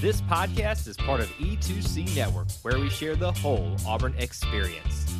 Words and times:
This 0.00 0.22
podcast 0.22 0.88
is 0.88 0.96
part 0.96 1.20
of 1.20 1.28
E2C 1.32 2.16
Network, 2.16 2.50
where 2.62 2.78
we 2.78 2.88
share 2.88 3.16
the 3.16 3.32
whole 3.32 3.76
Auburn 3.86 4.14
experience. 4.16 5.14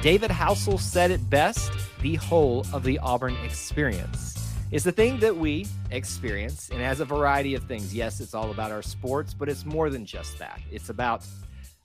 David 0.00 0.30
Housel 0.30 0.80
said 0.80 1.10
it 1.10 1.28
best 1.28 1.70
the 2.00 2.14
whole 2.14 2.64
of 2.72 2.84
the 2.84 2.98
Auburn 3.00 3.36
experience 3.44 4.54
is 4.70 4.82
the 4.82 4.92
thing 4.92 5.20
that 5.20 5.36
we 5.36 5.66
experience 5.90 6.70
and 6.70 6.80
has 6.80 7.00
a 7.00 7.04
variety 7.04 7.54
of 7.54 7.64
things. 7.64 7.94
Yes, 7.94 8.18
it's 8.20 8.32
all 8.32 8.50
about 8.50 8.70
our 8.72 8.80
sports, 8.80 9.34
but 9.34 9.50
it's 9.50 9.66
more 9.66 9.90
than 9.90 10.06
just 10.06 10.38
that. 10.38 10.58
It's 10.72 10.88
about 10.88 11.22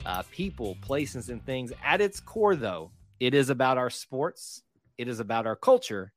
uh, 0.05 0.23
people, 0.31 0.77
places, 0.79 1.27
and 1.27 1.45
things. 1.45 1.73
At 1.83 1.99
its 1.99 2.21
core, 2.21 2.55
though, 2.55 2.89
it 3.19 3.33
is 3.33 3.49
about 3.49 3.77
our 3.77 3.89
sports, 3.89 4.63
it 4.97 5.09
is 5.09 5.19
about 5.19 5.45
our 5.45 5.57
culture, 5.57 6.13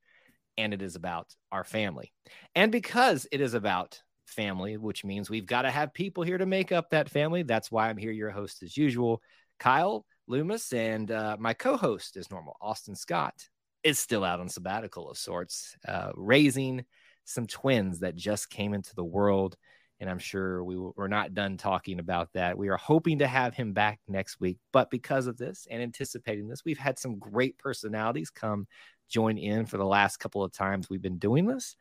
and 0.58 0.74
it 0.74 0.82
is 0.82 0.96
about 0.96 1.34
our 1.50 1.64
family. 1.64 2.12
And 2.54 2.70
because 2.70 3.26
it 3.32 3.40
is 3.40 3.54
about 3.54 4.02
family, 4.26 4.76
which 4.76 5.04
means 5.04 5.30
we've 5.30 5.46
got 5.46 5.62
to 5.62 5.70
have 5.70 5.94
people 5.94 6.22
here 6.22 6.36
to 6.36 6.44
make 6.44 6.72
up 6.72 6.90
that 6.90 7.08
family. 7.08 7.42
That's 7.44 7.70
why 7.70 7.88
I'm 7.88 7.96
here, 7.96 8.12
your 8.12 8.30
host 8.30 8.62
as 8.62 8.76
usual, 8.76 9.22
Kyle 9.58 10.04
Loomis, 10.26 10.72
and 10.72 11.10
uh, 11.10 11.36
my 11.40 11.54
co-host, 11.54 12.16
as 12.16 12.30
normal, 12.30 12.56
Austin 12.60 12.94
Scott, 12.94 13.34
is 13.82 13.98
still 13.98 14.24
out 14.24 14.40
on 14.40 14.48
sabbatical 14.48 15.08
of 15.10 15.16
sorts, 15.16 15.76
uh, 15.86 16.10
raising 16.14 16.84
some 17.24 17.46
twins 17.46 18.00
that 18.00 18.16
just 18.16 18.50
came 18.50 18.74
into 18.74 18.94
the 18.94 19.04
world. 19.04 19.56
And 20.00 20.08
I'm 20.08 20.18
sure 20.18 20.62
we 20.62 20.76
we're 20.76 21.08
not 21.08 21.34
done 21.34 21.56
talking 21.56 21.98
about 21.98 22.28
that. 22.34 22.56
We 22.56 22.68
are 22.68 22.76
hoping 22.76 23.18
to 23.18 23.26
have 23.26 23.54
him 23.54 23.72
back 23.72 23.98
next 24.06 24.40
week. 24.40 24.58
But 24.72 24.90
because 24.90 25.26
of 25.26 25.36
this 25.36 25.66
and 25.70 25.82
anticipating 25.82 26.48
this, 26.48 26.64
we've 26.64 26.78
had 26.78 26.98
some 26.98 27.18
great 27.18 27.58
personalities 27.58 28.30
come 28.30 28.66
join 29.08 29.38
in 29.38 29.66
for 29.66 29.76
the 29.76 29.86
last 29.86 30.18
couple 30.18 30.44
of 30.44 30.52
times 30.52 30.88
we've 30.88 31.02
been 31.02 31.18
doing 31.18 31.46
this. 31.46 31.74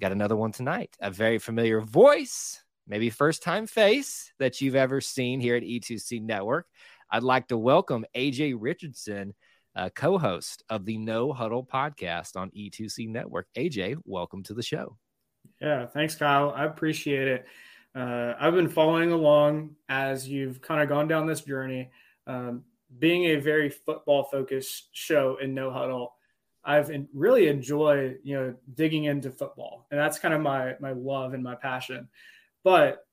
Got 0.00 0.12
another 0.12 0.36
one 0.36 0.52
tonight. 0.52 0.96
A 1.00 1.10
very 1.10 1.38
familiar 1.38 1.80
voice, 1.80 2.62
maybe 2.86 3.10
first 3.10 3.42
time 3.42 3.66
face 3.66 4.32
that 4.38 4.60
you've 4.60 4.76
ever 4.76 5.00
seen 5.00 5.40
here 5.40 5.56
at 5.56 5.62
E2C 5.62 6.22
Network. 6.22 6.66
I'd 7.10 7.22
like 7.22 7.48
to 7.48 7.58
welcome 7.58 8.06
AJ 8.14 8.54
Richardson, 8.58 9.34
uh, 9.74 9.88
co 9.94 10.18
host 10.18 10.62
of 10.68 10.84
the 10.84 10.98
No 10.98 11.32
Huddle 11.32 11.66
podcast 11.66 12.36
on 12.36 12.50
E2C 12.50 13.08
Network. 13.08 13.48
AJ, 13.56 13.96
welcome 14.04 14.42
to 14.44 14.54
the 14.54 14.62
show. 14.62 14.96
Yeah, 15.60 15.86
thanks, 15.86 16.14
Kyle. 16.14 16.52
I 16.54 16.64
appreciate 16.64 17.28
it. 17.28 17.46
Uh, 17.94 18.34
I've 18.38 18.54
been 18.54 18.68
following 18.68 19.10
along 19.12 19.74
as 19.88 20.28
you've 20.28 20.60
kind 20.62 20.82
of 20.82 20.88
gone 20.88 21.08
down 21.08 21.26
this 21.26 21.40
journey. 21.40 21.90
Um, 22.26 22.64
being 22.98 23.24
a 23.24 23.36
very 23.36 23.68
football 23.68 24.24
focused 24.24 24.88
show 24.92 25.38
in 25.42 25.54
No 25.54 25.70
Huddle, 25.70 26.14
I've 26.64 26.90
really 27.12 27.48
enjoyed, 27.48 28.18
you 28.22 28.36
know, 28.36 28.54
digging 28.74 29.04
into 29.04 29.30
football, 29.30 29.86
and 29.90 29.98
that's 29.98 30.18
kind 30.18 30.34
of 30.34 30.40
my 30.40 30.74
my 30.80 30.92
love 30.92 31.34
and 31.34 31.42
my 31.42 31.54
passion. 31.54 32.08
But 32.62 33.06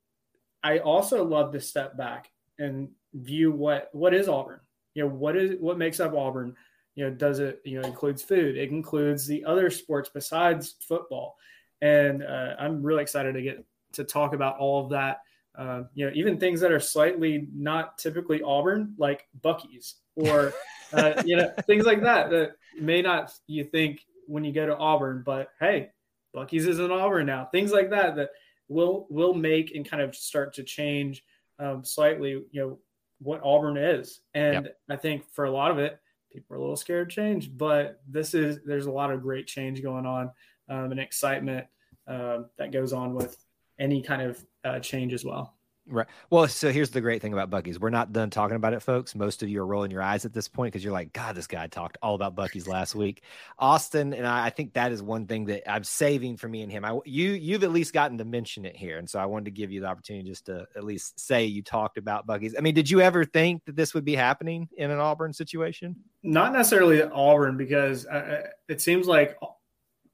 I 0.63 0.79
also 0.79 1.23
love 1.23 1.51
to 1.53 1.61
step 1.61 1.97
back 1.97 2.31
and 2.59 2.89
view 3.13 3.51
what 3.51 3.89
what 3.93 4.13
is 4.13 4.27
Auburn. 4.27 4.59
You 4.93 5.03
know, 5.03 5.09
what 5.09 5.35
is 5.35 5.59
what 5.59 5.77
makes 5.77 5.99
up 5.99 6.13
Auburn. 6.13 6.55
You 6.95 7.05
know, 7.05 7.15
does 7.15 7.39
it 7.39 7.61
you 7.63 7.79
know 7.79 7.87
includes 7.87 8.21
food? 8.21 8.57
It 8.57 8.71
includes 8.71 9.25
the 9.25 9.45
other 9.45 9.69
sports 9.69 10.09
besides 10.13 10.75
football, 10.81 11.37
and 11.81 12.23
uh, 12.23 12.55
I'm 12.59 12.83
really 12.83 13.01
excited 13.01 13.33
to 13.33 13.41
get 13.41 13.65
to 13.93 14.03
talk 14.03 14.33
about 14.33 14.57
all 14.57 14.83
of 14.83 14.89
that. 14.91 15.21
Uh, 15.57 15.83
you 15.93 16.05
know, 16.05 16.11
even 16.13 16.37
things 16.37 16.59
that 16.59 16.71
are 16.71 16.79
slightly 16.79 17.47
not 17.53 17.97
typically 17.97 18.41
Auburn, 18.41 18.93
like 18.97 19.27
Buc-ee's 19.41 19.95
or 20.15 20.53
uh, 20.93 21.21
you 21.25 21.37
know 21.37 21.51
things 21.65 21.85
like 21.85 22.01
that 22.03 22.29
that 22.29 22.55
may 22.79 23.01
not 23.01 23.31
you 23.47 23.63
think 23.63 24.01
when 24.27 24.43
you 24.43 24.51
go 24.51 24.65
to 24.65 24.77
Auburn, 24.77 25.23
but 25.25 25.49
hey, 25.59 25.91
Buc-ee's 26.35 26.67
is 26.67 26.79
in 26.79 26.91
Auburn 26.91 27.25
now. 27.25 27.45
Things 27.51 27.71
like 27.71 27.89
that 27.91 28.15
that 28.17 28.29
will 28.67 29.07
will 29.09 29.33
make 29.33 29.73
and 29.75 29.89
kind 29.89 30.03
of 30.03 30.15
start 30.15 30.53
to 30.55 30.63
change 30.63 31.23
um, 31.59 31.83
slightly. 31.83 32.43
You 32.51 32.61
know 32.61 32.79
what 33.19 33.41
Auburn 33.43 33.77
is, 33.77 34.19
and 34.33 34.65
yep. 34.65 34.77
I 34.89 34.97
think 34.97 35.23
for 35.31 35.45
a 35.45 35.51
lot 35.51 35.71
of 35.71 35.79
it, 35.79 35.97
people 36.33 36.55
are 36.55 36.57
a 36.57 36.61
little 36.61 36.75
scared 36.75 37.09
to 37.09 37.15
change. 37.15 37.55
But 37.55 38.01
this 38.07 38.33
is 38.33 38.59
there's 38.65 38.87
a 38.87 38.91
lot 38.91 39.11
of 39.11 39.21
great 39.21 39.47
change 39.47 39.81
going 39.81 40.05
on 40.05 40.31
um, 40.69 40.91
and 40.91 40.99
excitement 40.99 41.65
um, 42.07 42.47
that 42.57 42.71
goes 42.71 42.93
on 42.93 43.13
with 43.13 43.37
any 43.79 44.01
kind 44.01 44.21
of 44.21 44.45
uh, 44.63 44.79
change 44.79 45.13
as 45.13 45.25
well. 45.25 45.55
Right. 45.87 46.07
Well, 46.31 46.47
so 46.47 46.71
here's 46.71 46.89
the 46.89 46.99
great 46.99 47.21
thing 47.21 47.33
about 47.33 47.51
Buc-ee's. 47.51 47.79
We're 47.79 47.91
not 47.91 48.11
done 48.11 48.31
talking 48.31 48.55
about 48.55 48.73
it, 48.73 48.81
folks. 48.81 49.13
Most 49.13 49.43
of 49.43 49.49
you 49.49 49.61
are 49.61 49.67
rolling 49.67 49.91
your 49.91 50.01
eyes 50.01 50.25
at 50.25 50.33
this 50.33 50.47
point 50.47 50.73
because 50.73 50.83
you're 50.83 50.91
like, 50.91 51.13
God, 51.13 51.35
this 51.35 51.45
guy 51.45 51.67
talked 51.67 51.99
all 52.01 52.15
about 52.15 52.35
Buc-ee's 52.35 52.67
last 52.67 52.95
week. 52.95 53.21
Austin 53.59 54.11
and 54.15 54.25
I, 54.25 54.47
I 54.47 54.49
think 54.49 54.73
that 54.73 54.91
is 54.91 55.03
one 55.03 55.27
thing 55.27 55.45
that 55.45 55.69
I'm 55.71 55.83
saving 55.83 56.37
for 56.37 56.47
me 56.47 56.63
and 56.63 56.71
him. 56.71 56.83
I, 56.83 56.97
you, 57.05 57.33
you've 57.33 57.63
at 57.63 57.71
least 57.71 57.93
gotten 57.93 58.17
to 58.17 58.25
mention 58.25 58.65
it 58.65 58.75
here, 58.75 58.97
and 58.97 59.07
so 59.07 59.19
I 59.19 59.27
wanted 59.27 59.45
to 59.45 59.51
give 59.51 59.71
you 59.71 59.81
the 59.81 59.85
opportunity 59.85 60.27
just 60.27 60.47
to 60.47 60.65
at 60.75 60.83
least 60.83 61.19
say 61.19 61.45
you 61.45 61.61
talked 61.61 61.99
about 61.99 62.25
Buc-ee's. 62.25 62.55
I 62.57 62.61
mean, 62.61 62.73
did 62.73 62.89
you 62.89 63.01
ever 63.01 63.23
think 63.23 63.63
that 63.65 63.75
this 63.75 63.93
would 63.93 64.05
be 64.05 64.15
happening 64.15 64.67
in 64.77 64.89
an 64.89 64.97
Auburn 64.97 65.33
situation? 65.33 65.95
Not 66.23 66.51
necessarily 66.51 67.03
Auburn, 67.03 67.57
because 67.57 68.07
uh, 68.07 68.47
it 68.67 68.81
seems 68.81 69.07
like 69.07 69.37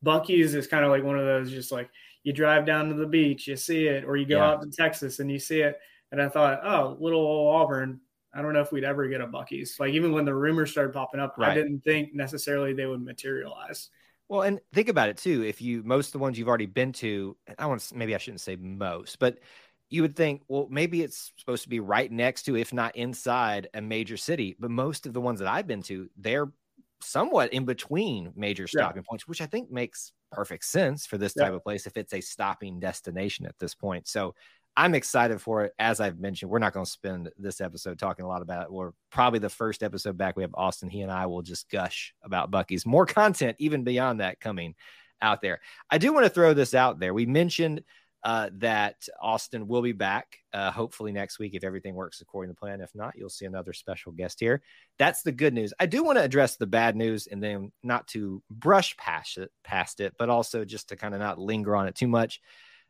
Buc-ee's 0.04 0.56
is 0.56 0.68
kind 0.68 0.84
of 0.84 0.92
like 0.92 1.04
one 1.04 1.20
of 1.20 1.26
those 1.26 1.52
just 1.52 1.72
like 1.72 1.90
you 2.24 2.34
drive 2.34 2.66
down 2.66 2.90
to 2.90 2.96
the 2.96 3.06
beach, 3.06 3.48
you 3.48 3.56
see 3.56 3.88
it, 3.88 4.04
or 4.04 4.16
you 4.18 4.26
go 4.26 4.38
yeah. 4.38 4.50
out 4.50 4.62
to 4.62 4.70
Texas 4.70 5.20
and 5.20 5.32
you 5.32 5.40
see 5.40 5.62
it. 5.62 5.80
And 6.12 6.22
I 6.22 6.30
thought, 6.30 6.62
oh, 6.64 6.98
little 7.00 7.20
old 7.20 7.56
Auburn. 7.56 8.00
I 8.34 8.42
don't 8.42 8.54
know 8.54 8.62
if 8.62 8.72
we'd 8.72 8.84
ever 8.84 9.08
get 9.08 9.22
a 9.22 9.28
Buc-ee's. 9.28 9.78
Like 9.80 9.94
even 9.94 10.14
when 10.14 10.26
the 10.26 10.34
rumors 10.34 10.72
started 10.72 10.94
popping 10.94 11.20
up, 11.20 11.36
right. 11.38 11.50
I 11.50 11.54
didn't 11.54 11.82
think 11.82 12.14
necessarily 12.14 12.74
they 12.74 12.86
would 12.86 13.04
materialize. 13.04 13.90
Well, 14.30 14.44
and 14.44 14.62
think 14.74 14.88
about 14.88 15.10
it 15.10 15.18
too. 15.18 15.44
If 15.44 15.62
you 15.62 15.84
most 15.84 16.08
of 16.08 16.14
the 16.14 16.20
ones 16.20 16.40
you've 16.40 16.48
already 16.48 16.66
been 16.66 16.94
to, 16.94 17.36
I 17.60 17.66
want 17.66 17.82
to 17.82 17.98
maybe 17.98 18.16
I 18.16 18.18
shouldn't 18.18 18.40
say 18.40 18.56
most, 18.56 19.20
but 19.20 19.40
you 19.90 20.02
would 20.02 20.16
think, 20.16 20.42
well, 20.48 20.68
maybe 20.72 21.02
it's 21.02 21.34
supposed 21.36 21.64
to 21.64 21.70
be 21.70 21.82
right 21.82 22.10
next 22.10 22.44
to, 22.44 22.56
if 22.56 22.72
not 22.72 22.96
inside, 22.96 23.68
a 23.74 23.82
major 23.82 24.16
city. 24.16 24.56
But 24.58 24.72
most 24.72 25.06
of 25.06 25.12
the 25.12 25.20
ones 25.20 25.40
that 25.40 25.50
I've 25.50 25.68
been 25.68 25.84
to, 25.84 26.10
they're 26.16 26.50
somewhat 27.04 27.54
in 27.54 27.66
between 27.66 28.32
major 28.36 28.68
stopping 28.68 29.02
yeah. 29.04 29.10
points, 29.10 29.28
which 29.28 29.42
I 29.42 29.46
think 29.46 29.72
makes 29.72 30.14
perfect 30.32 30.66
sense 30.66 31.06
for 31.06 31.18
this 31.18 31.34
type 31.34 31.54
of 31.54 31.64
place 31.64 31.86
if 31.86 31.98
it's 31.98 32.14
a 32.14 32.22
stopping 32.22 32.80
destination 32.80 33.46
at 33.46 33.58
this 33.60 33.76
point. 33.76 34.08
So 34.08 34.34
I'm 34.78 34.96
excited 34.96 35.42
for 35.42 35.66
it. 35.66 35.74
As 35.80 36.00
I've 36.00 36.20
mentioned, 36.20 36.50
we're 36.50 36.60
not 36.60 36.74
going 36.74 36.86
to 36.86 36.92
spend 36.92 37.30
this 37.38 37.60
episode 37.60 38.00
talking 38.00 38.24
a 38.24 38.28
lot 38.28 38.42
about 38.42 38.64
it. 38.64 38.72
We're 38.72 38.92
probably 39.12 39.40
the 39.40 39.50
first 39.50 39.84
episode 39.84 40.18
back. 40.18 40.38
We 40.38 40.44
have 40.44 40.56
Austin. 40.56 40.90
He 40.90 41.02
and 41.02 41.12
I 41.12 41.26
will 41.26 41.42
just 41.42 41.70
gush 41.70 42.14
about 42.24 42.52
Buc-ee's. 42.52 42.86
More 42.86 43.06
content, 43.06 43.58
even 43.60 43.84
beyond 43.84 44.22
that, 44.22 44.40
coming 44.40 44.76
out 45.22 45.42
there. 45.42 45.60
I 45.90 45.98
do 45.98 46.14
want 46.14 46.26
to 46.26 46.30
throw 46.30 46.54
this 46.54 46.74
out 46.74 47.00
there. 47.00 47.14
We 47.14 47.26
mentioned 47.26 47.84
uh, 48.24 48.50
that 48.54 49.08
Austin 49.20 49.68
will 49.68 49.82
be 49.82 49.94
back 49.94 50.38
uh, 50.54 50.72
hopefully 50.72 51.12
next 51.12 51.40
week 51.40 51.56
if 51.56 51.64
everything 51.64 51.96
works 51.96 52.22
according 52.22 52.54
to 52.54 52.59
plan. 52.59 52.82
If 52.82 52.94
not, 52.94 53.16
you'll 53.18 53.30
see 53.30 53.46
another 53.46 53.74
special 53.74 54.12
guest 54.12 54.40
here. 54.40 54.62
That's 55.00 55.24
the 55.24 55.32
good 55.32 55.54
news. 55.54 55.74
I 55.80 55.88
do 55.88 56.04
want 56.04 56.18
to 56.18 56.24
address 56.24 56.56
the 56.56 56.68
bad 56.68 56.96
news 56.96 57.28
and 57.28 57.42
then 57.42 57.72
not 57.82 58.08
to 58.09 58.44
brush 58.52 58.96
past 58.98 59.38
it, 59.38 59.52
past 59.64 60.00
it, 60.00 60.14
but 60.18 60.30
also 60.30 60.66
just 60.66 60.90
to 60.90 60.96
kind 60.96 61.14
of 61.14 61.20
not 61.20 61.40
linger 61.40 61.76
on 61.76 61.88
it 61.88 61.96
too 61.96 62.08
much. 62.08 62.42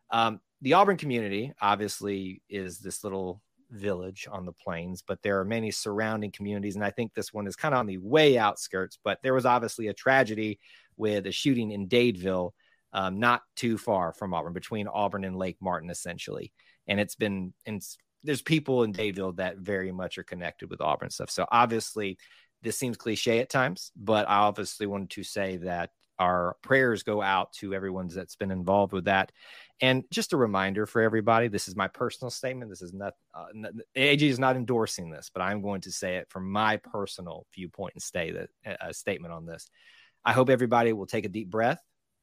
Um, 0.09 0.41
the 0.61 0.73
Auburn 0.73 0.97
community 0.97 1.53
obviously 1.61 2.41
is 2.49 2.79
this 2.79 3.03
little 3.03 3.41
village 3.71 4.27
on 4.29 4.45
the 4.45 4.51
plains, 4.51 5.01
but 5.01 5.21
there 5.23 5.39
are 5.39 5.45
many 5.45 5.71
surrounding 5.71 6.31
communities. 6.31 6.75
And 6.75 6.83
I 6.83 6.91
think 6.91 7.13
this 7.13 7.33
one 7.33 7.47
is 7.47 7.55
kind 7.55 7.73
of 7.73 7.79
on 7.79 7.87
the 7.87 7.97
way 7.97 8.37
outskirts, 8.37 8.99
but 9.01 9.19
there 9.23 9.33
was 9.33 9.45
obviously 9.45 9.87
a 9.87 9.93
tragedy 9.93 10.59
with 10.97 11.25
a 11.25 11.31
shooting 11.31 11.71
in 11.71 11.87
Dadeville 11.87 12.51
um, 12.93 13.19
not 13.19 13.41
too 13.55 13.77
far 13.77 14.13
from 14.13 14.33
Auburn, 14.33 14.53
between 14.53 14.87
Auburn 14.87 15.23
and 15.23 15.37
Lake 15.37 15.57
Martin, 15.61 15.89
essentially. 15.89 16.51
And 16.87 16.99
it's 16.99 17.15
been, 17.15 17.53
and 17.65 17.81
there's 18.23 18.41
people 18.41 18.83
in 18.83 18.93
Dadeville 18.93 19.37
that 19.37 19.57
very 19.57 19.91
much 19.91 20.17
are 20.17 20.23
connected 20.23 20.69
with 20.69 20.81
Auburn 20.81 21.09
stuff. 21.09 21.29
So 21.29 21.45
obviously, 21.51 22.17
this 22.61 22.77
seems 22.77 22.97
cliche 22.97 23.39
at 23.39 23.49
times, 23.49 23.91
but 23.95 24.29
I 24.29 24.39
obviously 24.39 24.85
wanted 24.85 25.09
to 25.11 25.23
say 25.23 25.57
that 25.57 25.91
our 26.19 26.55
prayers 26.61 27.01
go 27.01 27.21
out 27.21 27.51
to 27.53 27.73
everyone 27.73 28.07
that's 28.07 28.35
been 28.35 28.51
involved 28.51 28.93
with 28.93 29.05
that. 29.05 29.31
And 29.81 30.03
just 30.11 30.33
a 30.33 30.37
reminder 30.37 30.85
for 30.85 31.01
everybody 31.01 31.47
this 31.47 31.67
is 31.67 31.75
my 31.75 31.87
personal 31.87 32.29
statement. 32.29 32.69
This 32.69 32.83
is 32.83 32.93
not, 32.93 33.13
uh, 33.33 33.47
AG 33.95 34.27
is 34.27 34.37
not 34.37 34.55
endorsing 34.55 35.09
this, 35.09 35.31
but 35.33 35.41
I'm 35.41 35.63
going 35.63 35.81
to 35.81 35.91
say 35.91 36.17
it 36.17 36.27
from 36.29 36.51
my 36.51 36.77
personal 36.77 37.47
viewpoint 37.55 37.95
and 37.95 38.03
stay 38.03 38.31
that 38.31 38.49
a 38.79 38.93
statement 38.93 39.33
on 39.33 39.47
this. 39.47 39.67
I 40.23 40.33
hope 40.33 40.51
everybody 40.51 40.93
will 40.93 41.07
take 41.07 41.25
a 41.25 41.29
deep 41.29 41.49
breath 41.49 41.81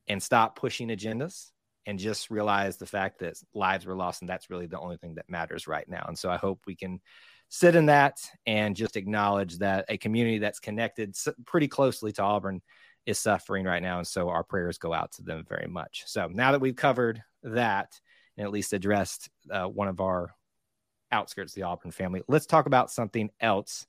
and 0.09 0.23
stop 0.23 0.57
pushing 0.57 0.89
agendas 0.89 1.51
and 1.87 1.99
just 1.99 2.31
realize 2.31 2.77
the 2.77 2.87
fact 2.87 3.21
that 3.21 3.35
lives 3.55 3.87
were 3.87 3.97
lost 3.97 4.21
and 4.21 4.29
that's 4.29 4.51
really 4.51 4.67
the 4.67 4.79
only 4.79 4.97
thing 4.99 5.15
that 5.15 5.29
matters 5.29 5.67
right 5.67 5.89
now. 5.89 6.05
And 6.07 6.19
so 6.19 6.31
i 6.31 6.37
hope 6.37 6.61
we 6.67 6.77
can 6.77 7.01
sit 7.49 7.75
in 7.75 7.87
that 7.87 8.19
and 8.47 8.77
just 8.77 8.97
acknowledge 8.97 9.59
that 9.59 9.87
a 9.89 9.97
community 9.97 10.39
that's 10.39 10.61
connected 10.61 11.17
pretty 11.47 11.67
closely 11.67 12.13
to 12.13 12.23
auburn 12.23 12.61
is 13.07 13.19
suffering 13.19 13.65
right 13.65 13.83
now. 13.83 13.99
And 13.99 14.07
so 14.07 14.29
our 14.29 14.45
prayers 14.45 14.77
go 14.77 14.93
out 14.93 15.13
to 15.13 15.23
them 15.23 15.45
very 15.49 15.67
much. 15.67 16.03
So 16.07 16.29
now 16.31 16.53
that 16.53 16.61
we've 16.61 16.77
covered 16.77 17.23
that 17.43 17.99
and 18.37 18.45
at 18.45 18.53
least 18.53 18.75
addressed 18.75 19.31
uh, 19.51 19.65
one 19.65 19.89
of 19.89 20.01
our 20.01 20.35
outskirts 21.11 21.53
of 21.53 21.55
the 21.55 21.63
auburn 21.63 21.91
family 21.91 22.23
let's 22.29 22.45
talk 22.45 22.67
about 22.67 22.91
something 22.91 23.31
else. 23.41 23.87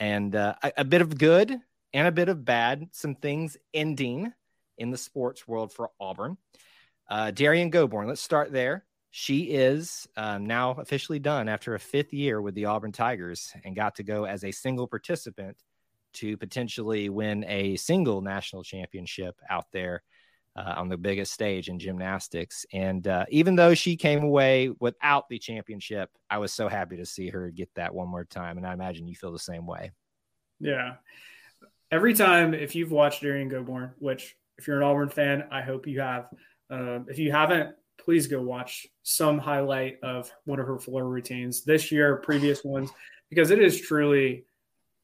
And 0.00 0.34
uh, 0.34 0.56
a, 0.62 0.72
a 0.78 0.84
bit 0.84 1.00
of 1.00 1.16
good 1.16 1.56
and 1.92 2.08
a 2.08 2.12
bit 2.12 2.28
of 2.28 2.44
bad 2.44 2.88
some 2.90 3.14
things 3.14 3.56
ending 3.72 4.32
in 4.78 4.90
the 4.90 4.98
sports 4.98 5.46
world 5.46 5.72
for 5.72 5.90
Auburn. 6.00 6.36
Uh, 7.08 7.30
Derrian 7.30 7.70
Gobourne, 7.70 8.08
let's 8.08 8.20
start 8.20 8.52
there. 8.52 8.84
She 9.10 9.44
is 9.44 10.06
um, 10.16 10.46
now 10.46 10.72
officially 10.72 11.18
done 11.18 11.48
after 11.48 11.74
a 11.74 11.80
fifth 11.80 12.12
year 12.12 12.42
with 12.42 12.54
the 12.54 12.66
Auburn 12.66 12.92
Tigers 12.92 13.52
and 13.64 13.74
got 13.74 13.94
to 13.96 14.02
go 14.02 14.24
as 14.24 14.44
a 14.44 14.50
single 14.50 14.86
participant 14.86 15.56
to 16.14 16.36
potentially 16.36 17.08
win 17.08 17.44
a 17.48 17.76
single 17.76 18.20
national 18.20 18.62
championship 18.62 19.40
out 19.48 19.66
there 19.72 20.02
uh, 20.56 20.74
on 20.76 20.88
the 20.88 20.96
biggest 20.96 21.32
stage 21.32 21.68
in 21.68 21.78
gymnastics. 21.78 22.64
And 22.72 23.06
uh, 23.06 23.26
even 23.28 23.56
though 23.56 23.74
she 23.74 23.96
came 23.96 24.22
away 24.22 24.70
without 24.80 25.28
the 25.28 25.38
championship, 25.38 26.10
I 26.30 26.38
was 26.38 26.52
so 26.52 26.68
happy 26.68 26.96
to 26.96 27.06
see 27.06 27.28
her 27.28 27.50
get 27.50 27.70
that 27.74 27.94
one 27.94 28.08
more 28.08 28.24
time. 28.24 28.56
And 28.56 28.66
I 28.66 28.72
imagine 28.72 29.06
you 29.06 29.14
feel 29.14 29.32
the 29.32 29.38
same 29.38 29.66
way. 29.66 29.92
Yeah. 30.58 30.94
Every 31.90 32.14
time, 32.14 32.54
if 32.54 32.74
you've 32.74 32.90
watched 32.90 33.22
Derrian 33.22 33.50
Gobourne, 33.50 33.92
which 33.98 34.34
if 34.58 34.66
you're 34.66 34.78
an 34.78 34.82
Auburn 34.82 35.08
fan, 35.08 35.44
I 35.50 35.62
hope 35.62 35.86
you 35.86 36.00
have. 36.00 36.28
Um, 36.70 37.06
if 37.08 37.18
you 37.18 37.30
haven't, 37.32 37.74
please 37.98 38.26
go 38.26 38.40
watch 38.40 38.86
some 39.02 39.38
highlight 39.38 39.98
of 40.02 40.32
one 40.44 40.60
of 40.60 40.66
her 40.66 40.78
floor 40.78 41.08
routines 41.08 41.64
this 41.64 41.90
year, 41.90 42.16
previous 42.16 42.64
ones, 42.64 42.90
because 43.28 43.50
it 43.50 43.58
is 43.58 43.80
truly 43.80 44.44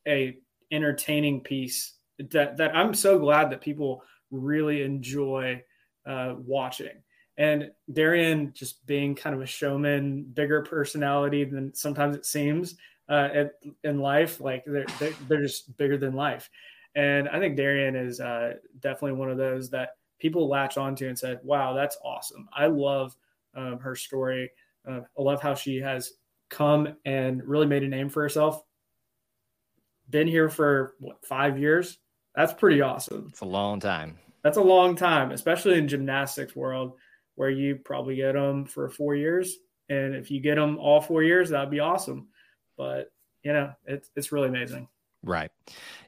a 0.06 0.36
entertaining 0.70 1.40
piece 1.40 1.94
that 2.30 2.56
that 2.56 2.74
I'm 2.74 2.94
so 2.94 3.18
glad 3.18 3.50
that 3.50 3.60
people 3.60 4.02
really 4.30 4.82
enjoy 4.82 5.62
uh, 6.06 6.34
watching. 6.38 7.02
And 7.38 7.70
Derrian 7.90 8.52
just 8.52 8.84
being 8.86 9.14
kind 9.14 9.34
of 9.34 9.42
a 9.42 9.46
showman, 9.46 10.24
bigger 10.34 10.62
personality 10.62 11.44
than 11.44 11.74
sometimes 11.74 12.14
it 12.14 12.26
seems 12.26 12.76
uh, 13.08 13.44
in 13.84 14.00
life. 14.00 14.40
Like 14.40 14.64
they're, 14.66 14.86
they're, 14.98 15.14
they're 15.28 15.42
just 15.42 15.76
bigger 15.76 15.96
than 15.96 16.14
life. 16.14 16.50
And 16.94 17.28
I 17.28 17.38
think 17.38 17.56
Derrian 17.56 17.96
is 17.96 18.20
uh, 18.20 18.54
definitely 18.80 19.18
one 19.18 19.30
of 19.30 19.38
those 19.38 19.70
that 19.70 19.96
people 20.18 20.48
latch 20.48 20.76
onto 20.76 21.08
and 21.08 21.18
said, 21.18 21.40
wow, 21.42 21.72
that's 21.72 21.96
awesome. 22.04 22.48
I 22.54 22.66
love 22.66 23.16
um, 23.54 23.78
her 23.78 23.96
story. 23.96 24.50
Uh, 24.88 25.00
I 25.18 25.22
love 25.22 25.42
how 25.42 25.54
she 25.54 25.78
has 25.78 26.12
come 26.48 26.96
and 27.04 27.42
really 27.44 27.66
made 27.66 27.82
a 27.82 27.88
name 27.88 28.08
for 28.08 28.22
herself. 28.22 28.62
Been 30.10 30.28
here 30.28 30.48
for 30.48 30.94
what, 31.00 31.24
five 31.24 31.58
years? 31.58 31.98
That's 32.34 32.52
pretty 32.52 32.80
awesome. 32.80 33.28
It's 33.30 33.40
a 33.40 33.46
long 33.46 33.80
time. 33.80 34.18
That's 34.42 34.58
a 34.58 34.62
long 34.62 34.96
time, 34.96 35.30
especially 35.30 35.78
in 35.78 35.88
gymnastics 35.88 36.56
world, 36.56 36.94
where 37.36 37.50
you 37.50 37.76
probably 37.76 38.16
get 38.16 38.32
them 38.32 38.64
for 38.64 38.90
four 38.90 39.14
years. 39.14 39.56
And 39.88 40.14
if 40.14 40.30
you 40.30 40.40
get 40.40 40.56
them 40.56 40.78
all 40.78 41.00
four 41.00 41.22
years, 41.22 41.50
that'd 41.50 41.70
be 41.70 41.80
awesome. 41.80 42.28
But 42.76 43.12
you 43.42 43.52
know, 43.52 43.72
it's 43.86 44.10
it's 44.16 44.32
really 44.32 44.48
amazing. 44.48 44.88
Right. 45.24 45.52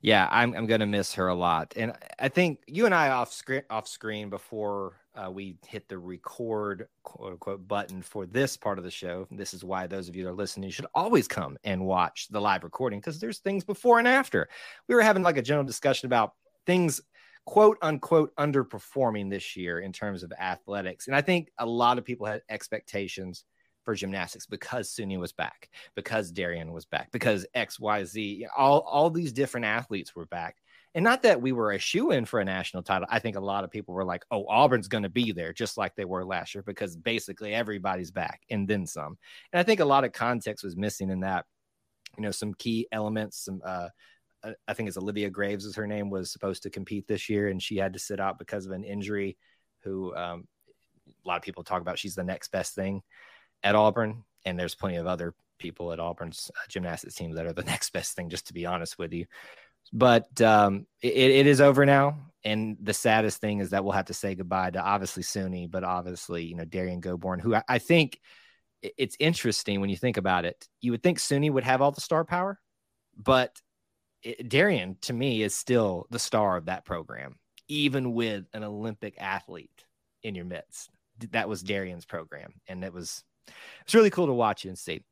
Yeah, 0.03 0.29
I'm 0.31 0.55
I'm 0.55 0.67
gonna 0.67 0.87
miss 0.87 1.15
her 1.15 1.29
a 1.29 1.35
lot, 1.35 1.75
and 1.77 1.93
I 2.19 2.29
think 2.29 2.59
you 2.67 2.85
and 2.85 2.95
I 2.95 3.11
off 3.11 3.33
screen 3.33 3.63
off 3.71 3.87
screen 3.87 4.29
before 4.29 4.97
uh, 5.15 5.31
we 5.31 5.57
hit 5.65 5.89
the 5.89 5.99
record 5.99 6.89
quote 7.05 7.33
unquote 7.33 7.69
button 7.69 8.03
for 8.03 8.27
this 8.27 8.57
part 8.57 8.77
of 8.77 8.85
the 8.85 8.91
show. 8.91 9.29
This 9.31 9.55
is 9.55 9.63
why 9.63 9.87
those 9.87 10.09
of 10.09 10.17
you 10.17 10.25
that 10.25 10.31
are 10.31 10.35
listening 10.35 10.71
should 10.71 10.87
always 10.97 11.29
come 11.29 11.57
and 11.63 11.87
watch 11.87 12.27
the 12.31 12.41
live 12.41 12.65
recording 12.65 12.99
because 12.99 13.21
there's 13.21 13.39
things 13.39 13.63
before 13.63 14.01
and 14.01 14.09
after. 14.09 14.49
We 14.89 14.97
were 14.97 15.03
having 15.03 15.23
like 15.23 15.37
a 15.37 15.43
general 15.43 15.65
discussion 15.65 16.07
about 16.07 16.33
things 16.67 17.01
quote 17.47 17.79
unquote 17.83 18.35
underperforming 18.35 19.31
this 19.31 19.55
year 19.55 19.79
in 19.79 19.93
terms 19.93 20.25
of 20.25 20.33
athletics, 20.41 21.07
and 21.07 21.15
I 21.15 21.21
think 21.21 21.53
a 21.59 21.67
lot 21.67 21.99
of 21.99 22.05
people 22.05 22.27
had 22.27 22.43
expectations 22.49 23.45
for 23.85 23.95
gymnastics 23.95 24.47
because 24.47 24.91
Suni 24.91 25.19
was 25.19 25.33
back, 25.33 25.69
because 25.95 26.33
Derrian 26.33 26.73
was 26.73 26.87
back, 26.87 27.13
because 27.13 27.47
XYZ, 27.55 28.47
all, 28.57 28.81
all 28.81 29.11
these 29.11 29.33
different 29.33 29.67
athletes 29.67 30.15
were 30.15 30.27
back. 30.27 30.57
And 30.95 31.03
not 31.03 31.23
that 31.25 31.43
we 31.43 31.51
were 31.53 31.73
a 31.73 31.79
shoe 31.79 32.13
in 32.13 32.25
for 32.25 32.39
a 32.39 32.45
national 32.45 32.85
title. 32.85 33.09
I 33.11 33.19
think 33.19 33.37
a 33.37 33.41
lot 33.41 33.65
of 33.65 33.71
people 33.71 33.95
were 33.95 34.05
like, 34.05 34.25
oh, 34.31 34.45
Auburn's 34.49 34.87
going 34.87 35.03
to 35.03 35.09
be 35.09 35.33
there, 35.33 35.53
just 35.53 35.77
like 35.77 35.97
they 35.97 36.05
were 36.05 36.25
last 36.25 36.55
year, 36.55 36.63
because 36.63 36.97
basically 36.97 37.53
everybody's 37.53 38.13
back 38.13 38.43
and 38.49 38.69
then 38.69 38.87
some. 38.87 39.19
And 39.53 39.59
I 39.59 39.65
think 39.65 39.81
a 39.81 39.85
lot 39.85 40.05
of 40.05 40.13
context 40.13 40.65
was 40.65 40.77
missing 40.77 41.11
in 41.11 41.21
that. 41.21 41.47
You 42.17 42.23
know, 42.23 42.31
some 42.31 42.55
key 42.55 42.87
elements, 42.93 43.45
some, 43.45 43.61
uh, 43.65 43.89
I 44.69 44.75
think 44.75 44.89
it's 44.89 44.99
Olivia 44.99 45.31
Greaves, 45.31 45.65
is 45.65 45.75
her 45.75 45.87
name, 45.87 46.11
was 46.11 46.31
supposed 46.31 46.63
to 46.63 46.71
compete 46.71 47.09
this 47.09 47.29
year, 47.29 47.49
and 47.49 47.61
she 47.61 47.77
had 47.77 47.95
to 47.95 47.99
sit 47.99 48.21
out 48.21 48.39
because 48.39 48.67
of 48.67 48.73
an 48.73 48.85
injury. 48.85 49.37
Who 49.83 50.15
um, 50.15 50.47
a 51.09 51.29
lot 51.29 51.37
of 51.37 51.43
people 51.43 51.65
talk 51.65 51.81
about 51.81 51.99
she's 51.99 52.15
the 52.15 52.25
next 52.25 52.53
best 52.53 52.75
thing 52.75 53.03
at 53.65 53.75
Auburn, 53.75 54.23
and 54.45 54.57
there's 54.57 54.77
plenty 54.77 54.97
of 54.97 55.09
other 55.09 55.35
people 55.59 55.93
at 55.93 55.99
Auburn's 55.99 56.51
uh, 56.55 56.61
gymnastics 56.69 57.15
team 57.15 57.33
that 57.33 57.47
are 57.47 57.53
the 57.53 57.63
next 57.65 57.93
best 57.93 58.15
thing. 58.15 58.29
Just 58.29 58.47
to 58.49 58.55
be 58.55 58.67
honest 58.67 58.99
with 58.99 59.13
you, 59.13 59.27
but 59.93 60.41
um, 60.41 60.87
it, 61.03 61.15
it 61.15 61.47
is 61.47 61.61
over 61.61 61.85
now. 61.85 62.17
And 62.45 62.77
the 62.83 62.93
saddest 62.93 63.41
thing 63.41 63.61
is 63.61 63.71
that 63.71 63.83
we'll 63.85 63.95
have 63.95 64.07
to 64.07 64.15
say 64.15 64.35
goodbye 64.35 64.71
to 64.71 64.81
obviously 64.81 65.23
Suni, 65.23 65.71
but 65.71 65.83
obviously 65.83 66.45
you 66.45 66.55
know 66.55 66.65
Derrian 66.65 67.01
Gobourne, 67.01 67.41
who 67.41 67.55
I, 67.55 67.63
I 67.69 67.79
think 67.79 68.21
it's 68.83 69.17
interesting 69.19 69.81
when 69.81 69.91
you 69.91 69.97
think 69.97 70.19
about 70.19 70.45
it. 70.45 70.69
You 70.81 70.93
would 70.93 71.03
think 71.03 71.19
Suni 71.19 71.51
would 71.51 71.65
have 71.65 71.81
all 71.81 71.93
the 71.93 72.03
star 72.03 72.25
power, 72.25 72.61
but 73.17 73.59
it, 74.23 74.49
Derrian 74.49 75.01
to 75.03 75.13
me 75.13 75.43
is 75.43 75.55
still 75.55 76.07
the 76.11 76.19
star 76.19 76.57
of 76.57 76.67
that 76.67 76.85
program, 76.85 77.37
even 77.69 78.13
with 78.13 78.45
an 78.53 78.63
Olympic 78.63 79.15
athlete 79.19 79.85
in 80.23 80.35
your 80.35 80.45
midst. 80.45 80.91
That 81.31 81.49
was 81.49 81.63
Derrian's 81.63 82.05
program, 82.05 82.55
and 82.69 82.85
it 82.85 82.93
was 82.93 83.25
it's 83.83 83.95
really 83.95 84.11
cool 84.11 84.27
to 84.27 84.33
watch 84.33 84.65
and 84.65 84.79
see. 84.79 85.03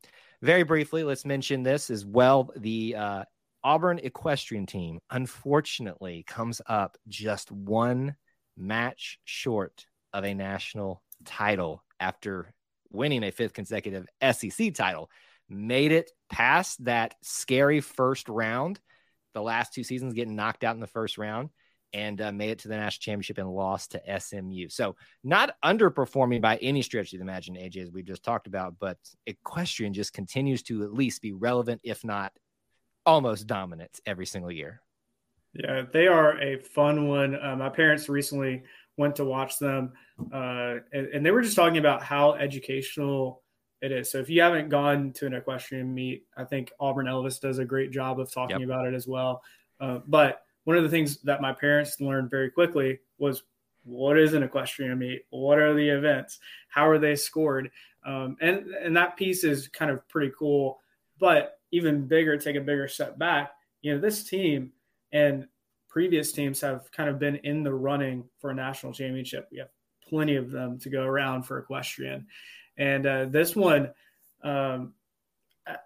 Very 0.41 0.63
briefly, 0.63 1.03
let's 1.03 1.25
mention 1.25 1.63
this 1.63 1.89
as 1.89 2.05
well. 2.05 2.51
The 2.57 2.95
uh, 2.95 3.23
Auburn 3.63 3.99
equestrian 3.99 4.65
team, 4.65 4.99
unfortunately, 5.09 6.23
comes 6.27 6.61
up 6.67 6.97
just 7.07 7.51
one 7.51 8.15
match 8.57 9.19
short 9.23 9.85
of 10.13 10.25
a 10.25 10.33
national 10.33 11.01
title 11.25 11.83
after 11.99 12.53
winning 12.91 13.23
a 13.23 13.31
fifth 13.31 13.53
consecutive 13.53 14.05
SEC 14.31 14.73
title. 14.73 15.09
Made 15.49 15.91
it 15.91 16.11
past 16.29 16.83
that 16.85 17.15
scary 17.21 17.79
first 17.79 18.27
round, 18.27 18.79
the 19.33 19.41
last 19.41 19.73
two 19.73 19.83
seasons 19.83 20.13
getting 20.13 20.35
knocked 20.35 20.63
out 20.63 20.75
in 20.75 20.81
the 20.81 20.87
first 20.87 21.17
round 21.17 21.49
and 21.93 22.21
uh, 22.21 22.31
made 22.31 22.49
it 22.49 22.59
to 22.59 22.67
the 22.67 22.75
national 22.75 23.01
championship 23.01 23.37
and 23.37 23.49
lost 23.49 23.91
to 23.91 24.19
SMU. 24.19 24.69
So 24.69 24.95
not 25.23 25.55
underperforming 25.63 26.41
by 26.41 26.57
any 26.57 26.81
stretch 26.81 27.13
of 27.13 27.19
the 27.19 27.23
imagination, 27.23 27.69
AJ, 27.69 27.83
as 27.83 27.91
we've 27.91 28.05
just 28.05 28.23
talked 28.23 28.47
about, 28.47 28.75
but 28.79 28.97
equestrian 29.27 29.93
just 29.93 30.13
continues 30.13 30.63
to 30.63 30.83
at 30.83 30.93
least 30.93 31.21
be 31.21 31.33
relevant, 31.33 31.81
if 31.83 32.03
not 32.03 32.33
almost 33.05 33.47
dominant 33.47 33.99
every 34.05 34.25
single 34.25 34.51
year. 34.51 34.81
Yeah, 35.53 35.83
they 35.91 36.07
are 36.07 36.39
a 36.41 36.57
fun 36.57 37.07
one. 37.07 37.37
Uh, 37.39 37.55
my 37.55 37.69
parents 37.69 38.09
recently 38.09 38.63
went 38.97 39.15
to 39.17 39.25
watch 39.25 39.59
them, 39.59 39.93
uh, 40.33 40.75
and, 40.91 41.07
and, 41.07 41.25
they 41.25 41.31
were 41.31 41.41
just 41.41 41.55
talking 41.55 41.77
about 41.77 42.03
how 42.03 42.33
educational 42.33 43.43
it 43.81 43.91
is. 43.91 44.09
So 44.09 44.17
if 44.19 44.29
you 44.29 44.41
haven't 44.41 44.69
gone 44.69 45.11
to 45.13 45.27
an 45.27 45.33
equestrian 45.33 45.93
meet, 45.93 46.25
I 46.35 46.43
think 46.43 46.71
Auburn 46.79 47.05
Elvis 47.05 47.39
does 47.39 47.59
a 47.59 47.65
great 47.65 47.91
job 47.91 48.19
of 48.19 48.31
talking 48.31 48.61
yep. 48.61 48.67
about 48.67 48.87
it 48.87 48.93
as 48.95 49.07
well. 49.07 49.43
Uh, 49.79 49.99
but 50.07 50.41
one 50.65 50.77
of 50.77 50.83
the 50.83 50.89
things 50.89 51.17
that 51.21 51.41
my 51.41 51.53
parents 51.53 51.99
learned 51.99 52.29
very 52.29 52.49
quickly 52.49 52.99
was 53.17 53.43
what 53.83 54.17
is 54.17 54.33
an 54.33 54.43
equestrian 54.43 54.97
meet? 54.97 55.25
What 55.29 55.59
are 55.59 55.73
the 55.73 55.89
events? 55.89 56.39
How 56.69 56.87
are 56.87 56.99
they 56.99 57.15
scored? 57.15 57.69
Um, 58.05 58.37
and 58.41 58.67
and 58.67 58.95
that 58.95 59.17
piece 59.17 59.43
is 59.43 59.67
kind 59.67 59.91
of 59.91 60.07
pretty 60.07 60.31
cool. 60.37 60.79
But 61.19 61.59
even 61.71 62.07
bigger, 62.07 62.37
take 62.37 62.55
a 62.55 62.61
bigger 62.61 62.87
step 62.87 63.17
back. 63.17 63.51
You 63.81 63.93
know, 63.93 64.01
this 64.01 64.23
team 64.23 64.71
and 65.11 65.47
previous 65.89 66.31
teams 66.31 66.61
have 66.61 66.91
kind 66.91 67.09
of 67.09 67.19
been 67.19 67.35
in 67.37 67.63
the 67.63 67.73
running 67.73 68.23
for 68.39 68.49
a 68.49 68.55
national 68.55 68.93
championship. 68.93 69.47
We 69.51 69.59
have 69.59 69.69
plenty 70.07 70.35
of 70.35 70.51
them 70.51 70.79
to 70.79 70.89
go 70.89 71.03
around 71.03 71.43
for 71.43 71.59
equestrian, 71.59 72.27
and 72.77 73.05
uh, 73.05 73.25
this 73.25 73.55
one, 73.55 73.91
um, 74.43 74.93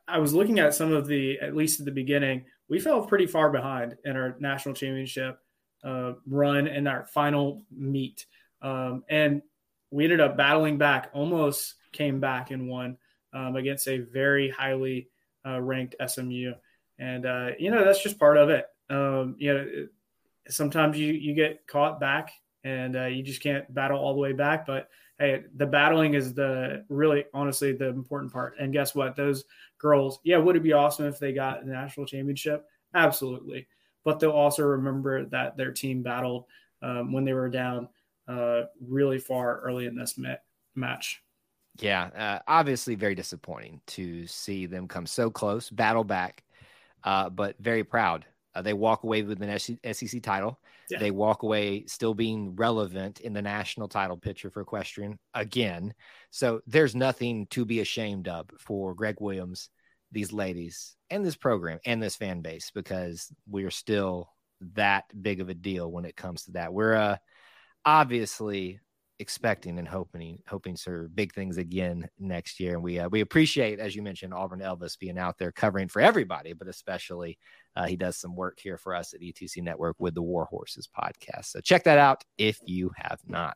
I 0.08 0.20
was 0.20 0.34
looking 0.34 0.60
at 0.60 0.74
some 0.74 0.92
of 0.94 1.08
the 1.08 1.40
at 1.40 1.56
least 1.56 1.80
at 1.80 1.86
the 1.86 1.92
beginning 1.92 2.46
we 2.70 2.80
fell 2.80 3.06
pretty 3.06 3.28
far 3.28 3.50
behind 3.50 3.96
in 4.06 4.16
our 4.16 4.36
national 4.40 4.76
championship 4.76 5.40
uh, 5.84 6.14
run 6.28 6.68
in 6.68 6.88
our 6.88 7.06
final 7.06 7.64
meet. 7.72 8.26
Um, 8.62 9.04
and 9.10 9.42
we 9.92 10.04
ended 10.04 10.20
up 10.20 10.36
battling 10.36 10.78
back, 10.78 11.10
almost 11.14 11.76
came 11.92 12.20
back 12.20 12.52
and 12.52 12.68
won 12.68 12.98
um, 13.34 13.56
against 13.56 13.88
a 13.88 14.00
very 14.00 14.50
highly 14.50 15.08
uh, 15.46 15.62
ranked 15.62 15.96
SMU. 16.06 16.54
And, 17.00 17.26
uh, 17.26 17.50
you 17.60 17.72
know, 17.72 17.86
that's 17.86 18.02
just 18.02 18.20
part 18.20 18.38
of 18.38 18.50
it. 18.50 18.66
Um, 18.90 19.36
you 19.38 19.54
know, 19.54 19.88
sometimes 20.50 20.98
you, 20.98 21.14
you 21.14 21.34
get 21.34 21.68
caught 21.68 22.00
back 22.00 22.32
and 22.68 22.96
uh, 22.98 23.06
you 23.06 23.24
just 23.24 23.42
can't 23.42 23.72
battle 23.74 23.98
all 23.98 24.14
the 24.14 24.20
way 24.20 24.34
back. 24.34 24.66
But 24.66 24.90
hey, 25.20 25.44
the 25.56 25.66
battling 25.66 26.16
is 26.16 26.34
the 26.34 26.86
really, 26.90 27.26
honestly, 27.34 27.72
the 27.72 27.88
important 27.88 28.32
part. 28.32 28.56
And 28.60 28.74
guess 28.74 28.94
what? 28.94 29.16
Those 29.16 29.46
girls, 29.78 30.20
yeah, 30.24 30.38
would 30.38 30.58
it 30.58 30.64
be 30.64 30.74
awesome 30.74 31.06
if 31.06 31.18
they 31.18 31.32
got 31.32 31.66
the 31.66 31.72
national 31.72 32.06
championship? 32.06 32.66
Absolutely. 32.94 33.68
But 34.04 34.20
they'll 34.20 34.32
also 34.32 34.64
remember 34.64 35.26
that 35.28 35.56
their 35.56 35.72
team 35.72 36.04
battled 36.04 36.46
um, 36.82 37.14
when 37.14 37.24
they 37.24 37.34
were 37.34 37.50
down 37.50 37.88
uh, 38.28 38.64
really 38.82 39.20
far 39.20 39.62
early 39.62 39.86
in 39.86 39.96
this 39.96 40.18
ma- 40.18 40.36
match. 40.76 41.22
Yeah, 41.80 42.10
uh, 42.18 42.40
obviously 42.48 42.96
very 42.96 43.16
disappointing 43.16 43.82
to 43.88 44.28
see 44.28 44.66
them 44.66 44.88
come 44.88 45.06
so 45.06 45.30
close, 45.30 45.70
battle 45.70 46.04
back, 46.04 46.44
uh, 47.04 47.30
but 47.30 47.56
very 47.60 47.84
proud 47.84 48.26
Uh, 48.58 48.62
they 48.64 48.74
walk 48.74 49.04
away 49.04 49.22
with 49.22 49.40
an 49.40 49.60
SEC 49.94 50.24
title. 50.24 50.60
Yeah. 50.90 50.98
They 50.98 51.12
walk 51.12 51.44
away 51.44 51.86
still 51.86 52.16
being 52.16 52.56
relevant 52.56 53.20
in 53.20 53.34
the 53.34 53.42
national 53.42 53.88
title 53.88 54.18
picture 54.18 54.50
for 54.50 54.62
equestrian 54.62 55.20
again. 55.36 55.94
So 56.32 56.62
there's 56.66 56.96
nothing 56.96 57.46
to 57.52 57.66
be 57.66 57.82
ashamed 57.82 58.28
of 58.28 58.50
for 58.58 58.96
Greg 58.96 59.18
Williams, 59.20 59.70
these 60.12 60.34
ladies, 60.34 60.96
and 61.12 61.24
this 61.24 61.36
program 61.36 61.78
and 61.86 62.02
this 62.02 62.16
fan 62.16 62.42
base 62.42 62.72
because 62.74 63.32
we're 63.48 63.70
still 63.70 64.30
that 64.74 65.04
big 65.22 65.40
of 65.40 65.50
a 65.50 65.54
deal 65.54 65.92
when 65.92 66.06
it 66.06 66.16
comes 66.16 66.46
to 66.46 66.54
that. 66.54 66.74
We're 66.74 66.96
uh, 66.96 67.18
obviously 67.86 68.80
expecting 69.20 69.80
and 69.80 69.88
hoping 69.88 70.40
hoping 70.48 70.76
for 70.76 71.10
big 71.10 71.34
things 71.34 71.58
again 71.58 72.08
next 72.20 72.60
year. 72.60 72.74
And 72.74 72.84
we 72.84 73.00
uh, 73.00 73.10
we 73.10 73.22
appreciate, 73.22 73.80
as 73.80 73.96
you 73.96 74.02
mentioned, 74.02 74.34
Auburn 74.34 74.60
Elvis 74.60 74.98
being 74.98 75.18
out 75.18 75.38
there 75.38 75.52
covering 75.52 75.88
for 75.88 76.02
everybody, 76.02 76.54
but 76.54 76.68
especially 76.68 77.38
uh, 77.78 77.86
he 77.86 77.96
does 77.96 78.18
some 78.18 78.36
work 78.36 78.60
here 78.60 78.76
for 78.76 78.96
us 78.96 79.14
at 79.14 79.22
E2C 79.22 79.62
Network 79.62 79.96
with 80.00 80.16
the 80.16 80.22
War 80.22 80.46
Horses 80.46 80.90
podcast. 80.98 81.46
So 81.46 81.62
check 81.62 81.84
that 81.84 82.00
out 82.00 82.24
if 82.40 82.60
you 82.66 82.92
have 82.98 83.20
not. 83.28 83.56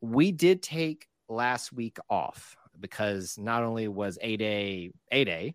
we 0.00 0.32
did 0.32 0.62
take 0.62 1.06
last 1.28 1.72
week 1.72 1.98
off 2.08 2.56
because 2.78 3.36
not 3.38 3.62
only 3.62 3.88
was 3.88 4.18
a 4.20 4.36
day 4.36 4.90
a 5.12 5.24
day 5.24 5.54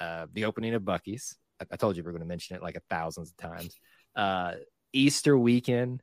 uh, 0.00 0.26
the 0.32 0.44
opening 0.44 0.74
of 0.74 0.82
buc-ee's 0.82 1.36
I, 1.60 1.66
I, 1.72 1.76
told 1.76 1.96
you 1.96 2.02
we 2.02 2.08
are 2.08 2.12
going 2.12 2.22
to 2.22 2.28
mention 2.28 2.56
it 2.56 2.62
like 2.62 2.76
a 2.76 2.82
thousands 2.88 3.30
of 3.30 3.36
times 3.36 3.76
uh, 4.16 4.52
easter 4.92 5.36
weekend 5.38 6.02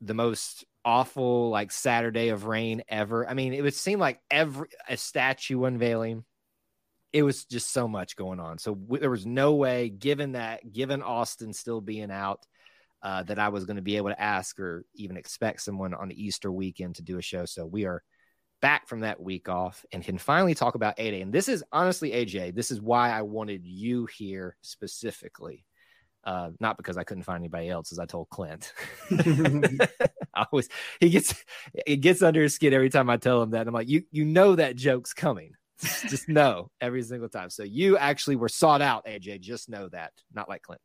the 0.00 0.14
most 0.14 0.64
awful 0.84 1.50
like 1.50 1.72
saturday 1.72 2.28
of 2.28 2.46
rain 2.46 2.82
ever. 2.88 3.28
I 3.28 3.34
mean 3.34 3.52
it 3.52 3.62
would 3.62 3.74
seem 3.74 3.98
like 3.98 4.20
every 4.30 4.68
a 4.88 4.96
statue 4.96 5.64
unveiling. 5.64 6.24
It 7.12 7.22
was 7.22 7.44
just 7.44 7.72
so 7.72 7.88
much 7.88 8.14
going 8.14 8.40
on. 8.40 8.58
So 8.58 8.78
there 8.90 9.10
was 9.10 9.26
no 9.26 9.54
way 9.54 9.88
given 9.88 10.32
that 10.32 10.72
given 10.72 11.02
austin 11.02 11.52
still 11.52 11.80
being 11.80 12.10
out 12.10 12.46
uh, 13.02 13.22
that 13.24 13.38
I 13.38 13.48
was 13.48 13.64
going 13.64 13.76
to 13.76 13.82
be 13.82 13.96
able 13.96 14.10
to 14.10 14.20
ask 14.20 14.58
or 14.58 14.84
even 14.94 15.16
expect 15.16 15.62
someone 15.62 15.94
on 15.94 16.08
the 16.08 16.22
Easter 16.24 16.50
weekend 16.50 16.96
to 16.96 17.02
do 17.02 17.18
a 17.18 17.22
show. 17.22 17.44
So 17.44 17.66
we 17.66 17.84
are 17.84 18.02
back 18.62 18.88
from 18.88 19.00
that 19.00 19.20
week 19.20 19.48
off 19.48 19.84
and 19.92 20.02
can 20.02 20.18
finally 20.18 20.54
talk 20.54 20.74
about 20.74 20.94
A 20.98 21.10
Day. 21.10 21.20
And 21.20 21.32
this 21.32 21.48
is 21.48 21.62
honestly, 21.72 22.10
AJ, 22.10 22.54
this 22.54 22.70
is 22.70 22.80
why 22.80 23.10
I 23.10 23.22
wanted 23.22 23.64
you 23.64 24.06
here 24.06 24.56
specifically. 24.62 25.64
Uh, 26.24 26.50
not 26.58 26.76
because 26.76 26.96
I 26.96 27.04
couldn't 27.04 27.22
find 27.22 27.40
anybody 27.40 27.68
else, 27.68 27.92
as 27.92 28.00
I 28.00 28.06
told 28.06 28.28
Clint. 28.30 28.72
I 30.34 30.44
always 30.50 30.68
he 30.98 31.08
gets 31.08 31.44
it 31.86 31.98
gets 31.98 32.20
under 32.20 32.42
his 32.42 32.54
skin 32.54 32.74
every 32.74 32.90
time 32.90 33.08
I 33.08 33.16
tell 33.16 33.42
him 33.42 33.50
that. 33.50 33.60
And 33.60 33.68
I'm 33.68 33.74
like, 33.74 33.88
you 33.88 34.02
you 34.10 34.24
know 34.24 34.56
that 34.56 34.74
joke's 34.74 35.14
coming. 35.14 35.52
just 36.08 36.28
know 36.28 36.70
every 36.80 37.02
single 37.02 37.28
time. 37.28 37.50
So 37.50 37.62
you 37.62 37.96
actually 37.96 38.36
were 38.36 38.48
sought 38.48 38.82
out, 38.82 39.06
AJ. 39.06 39.40
Just 39.40 39.68
know 39.68 39.88
that. 39.90 40.12
Not 40.34 40.48
like 40.48 40.62
Clint. 40.62 40.80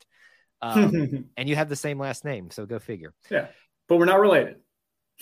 Um, 0.62 1.30
and 1.38 1.50
you 1.50 1.56
have 1.56 1.70
the 1.70 1.76
same 1.76 2.00
last 2.00 2.24
name, 2.24 2.52
so 2.52 2.66
go 2.66 2.80
figure. 2.80 3.14
Yeah, 3.30 3.48
but 3.88 3.98
we're 3.98 4.06
not 4.06 4.20
related, 4.20 4.58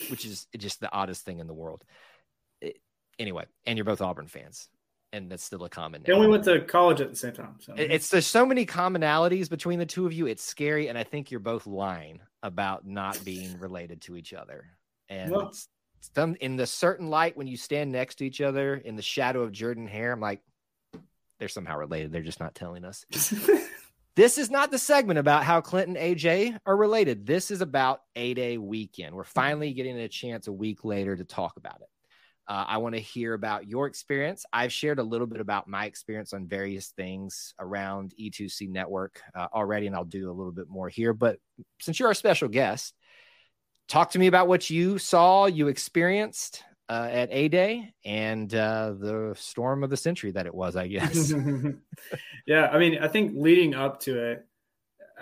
which 0.08 0.24
is 0.24 0.46
just 0.56 0.80
the 0.80 0.92
oddest 0.92 1.24
thing 1.24 1.38
in 1.38 1.46
the 1.46 1.54
world. 1.54 1.84
It, 2.60 2.78
anyway, 3.18 3.44
and 3.66 3.78
you're 3.78 3.84
both 3.84 4.00
Auburn 4.00 4.26
fans, 4.26 4.68
and 5.12 5.30
that's 5.30 5.44
still 5.44 5.64
a 5.64 5.70
common. 5.70 6.02
Name. 6.02 6.12
And 6.12 6.20
we 6.20 6.28
went 6.28 6.44
to 6.44 6.60
college 6.60 7.00
at 7.00 7.10
the 7.10 7.16
same 7.16 7.32
time. 7.32 7.56
So 7.60 7.74
it, 7.74 7.90
it's 7.90 8.10
there's 8.10 8.26
so 8.26 8.44
many 8.44 8.66
commonalities 8.66 9.48
between 9.48 9.78
the 9.78 9.86
two 9.86 10.06
of 10.06 10.12
you. 10.12 10.26
It's 10.26 10.42
scary, 10.42 10.88
and 10.88 10.98
I 10.98 11.04
think 11.04 11.30
you're 11.30 11.40
both 11.40 11.66
lying 11.66 12.20
about 12.42 12.86
not 12.86 13.22
being 13.24 13.58
related 13.58 14.02
to 14.02 14.16
each 14.16 14.32
other. 14.32 14.66
And 15.08 15.30
well, 15.30 15.48
it's, 15.48 15.68
it's 15.98 16.08
done 16.10 16.36
in 16.40 16.56
the 16.56 16.66
certain 16.66 17.08
light 17.08 17.36
when 17.36 17.46
you 17.46 17.56
stand 17.56 17.92
next 17.92 18.16
to 18.16 18.26
each 18.26 18.40
other 18.40 18.76
in 18.76 18.96
the 18.96 19.02
shadow 19.02 19.42
of 19.42 19.52
Jordan-Hare. 19.52 20.12
I'm 20.12 20.20
like, 20.20 20.40
they're 21.38 21.48
somehow 21.48 21.76
related. 21.76 22.12
They're 22.12 22.22
just 22.22 22.40
not 22.40 22.54
telling 22.54 22.84
us. 22.84 23.04
This 24.20 24.36
is 24.36 24.50
not 24.50 24.70
the 24.70 24.76
segment 24.76 25.18
about 25.18 25.44
how 25.44 25.62
Clint 25.62 25.88
and 25.88 25.96
AJ 25.96 26.58
are 26.66 26.76
related. 26.76 27.24
This 27.24 27.50
is 27.50 27.62
about 27.62 28.02
a 28.14 28.34
day 28.34 28.58
weekend. 28.58 29.14
We're 29.14 29.24
finally 29.24 29.72
getting 29.72 29.96
a 29.98 30.08
chance 30.08 30.46
a 30.46 30.52
week 30.52 30.84
later 30.84 31.16
to 31.16 31.24
talk 31.24 31.56
about 31.56 31.80
it. 31.80 31.88
Uh, 32.46 32.66
I 32.68 32.76
want 32.76 32.96
to 32.96 33.00
hear 33.00 33.32
about 33.32 33.66
your 33.66 33.86
experience. 33.86 34.44
I've 34.52 34.74
shared 34.74 34.98
a 34.98 35.02
little 35.02 35.26
bit 35.26 35.40
about 35.40 35.68
my 35.68 35.86
experience 35.86 36.34
on 36.34 36.46
various 36.46 36.88
things 36.88 37.54
around 37.58 38.12
E2C 38.20 38.68
Network 38.68 39.22
uh, 39.34 39.46
already, 39.54 39.86
and 39.86 39.96
I'll 39.96 40.04
do 40.04 40.30
a 40.30 40.36
little 40.36 40.52
bit 40.52 40.68
more 40.68 40.90
here. 40.90 41.14
But 41.14 41.38
since 41.80 41.98
you're 41.98 42.08
our 42.08 42.14
special 42.14 42.48
guest, 42.48 42.92
talk 43.88 44.10
to 44.10 44.18
me 44.18 44.26
about 44.26 44.48
what 44.48 44.68
you 44.68 44.98
saw, 44.98 45.46
you 45.46 45.68
experienced, 45.68 46.62
uh, 46.90 47.08
at 47.08 47.28
A 47.30 47.46
Day 47.46 47.94
and 48.04 48.52
uh, 48.52 48.94
the 48.98 49.32
storm 49.38 49.84
of 49.84 49.90
the 49.90 49.96
century 49.96 50.32
that 50.32 50.46
it 50.46 50.54
was, 50.54 50.74
I 50.74 50.88
guess. 50.88 51.32
yeah, 52.46 52.68
I 52.72 52.78
mean, 52.78 52.98
I 52.98 53.06
think 53.06 53.32
leading 53.36 53.74
up 53.74 54.00
to 54.00 54.18
it, 54.18 54.44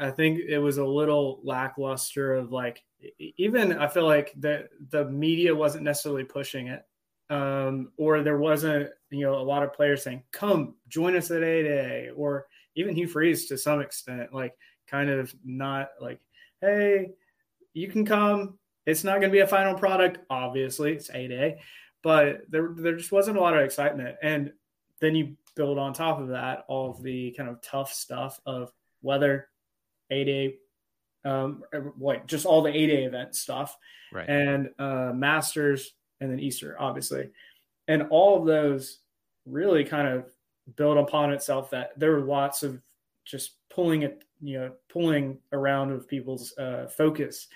I 0.00 0.10
think 0.10 0.40
it 0.40 0.58
was 0.58 0.78
a 0.78 0.84
little 0.84 1.40
lackluster 1.42 2.34
of 2.36 2.52
like, 2.52 2.82
even 3.18 3.72
I 3.74 3.86
feel 3.86 4.06
like 4.06 4.32
the 4.38 4.68
the 4.90 5.04
media 5.04 5.54
wasn't 5.54 5.84
necessarily 5.84 6.24
pushing 6.24 6.68
it, 6.68 6.84
um, 7.28 7.92
or 7.98 8.22
there 8.22 8.38
wasn't 8.38 8.88
you 9.10 9.26
know 9.26 9.34
a 9.34 9.42
lot 9.42 9.62
of 9.62 9.74
players 9.74 10.02
saying, 10.02 10.22
"Come 10.32 10.74
join 10.88 11.16
us 11.16 11.30
at 11.30 11.42
A 11.42 11.62
Day," 11.62 12.10
or 12.16 12.46
even 12.76 12.96
Hugh 12.96 13.08
Freeze 13.08 13.46
to 13.46 13.58
some 13.58 13.80
extent, 13.80 14.32
like 14.32 14.54
kind 14.86 15.10
of 15.10 15.34
not 15.44 15.90
like, 16.00 16.18
"Hey, 16.60 17.10
you 17.74 17.88
can 17.88 18.04
come, 18.04 18.58
it's 18.88 19.04
not 19.04 19.20
going 19.20 19.30
to 19.30 19.36
be 19.36 19.40
a 19.40 19.46
final 19.46 19.74
product, 19.74 20.18
obviously. 20.30 20.94
It's 20.94 21.10
A 21.10 21.28
Day, 21.28 21.60
but 22.02 22.40
there, 22.48 22.70
there 22.74 22.96
just 22.96 23.12
wasn't 23.12 23.36
a 23.36 23.40
lot 23.40 23.54
of 23.54 23.62
excitement. 23.62 24.16
And 24.22 24.50
then 24.98 25.14
you 25.14 25.36
build 25.54 25.78
on 25.78 25.92
top 25.92 26.18
of 26.18 26.28
that 26.28 26.64
all 26.68 26.90
of 26.90 27.02
the 27.02 27.32
kind 27.32 27.50
of 27.50 27.60
tough 27.60 27.92
stuff 27.92 28.40
of 28.46 28.72
weather, 29.02 29.48
A 30.10 30.24
Day, 30.24 30.54
um, 31.26 31.62
like 32.00 32.26
just 32.26 32.46
all 32.46 32.62
the 32.62 32.74
A 32.74 32.86
Day 32.86 33.04
event 33.04 33.34
stuff, 33.34 33.76
right. 34.10 34.26
and 34.26 34.70
uh, 34.78 35.12
Masters, 35.14 35.92
and 36.22 36.30
then 36.32 36.40
Easter, 36.40 36.74
obviously. 36.80 37.28
And 37.88 38.04
all 38.08 38.40
of 38.40 38.46
those 38.46 39.00
really 39.44 39.84
kind 39.84 40.08
of 40.08 40.32
build 40.76 40.96
upon 40.96 41.34
itself 41.34 41.68
that 41.70 41.90
there 41.98 42.12
were 42.12 42.22
lots 42.22 42.62
of 42.62 42.80
just 43.26 43.56
pulling 43.68 44.00
it, 44.00 44.24
you 44.40 44.58
know, 44.58 44.72
pulling 44.88 45.40
around 45.52 45.92
of 45.92 46.08
people's 46.08 46.56
uh, 46.56 46.86
focus 46.88 47.48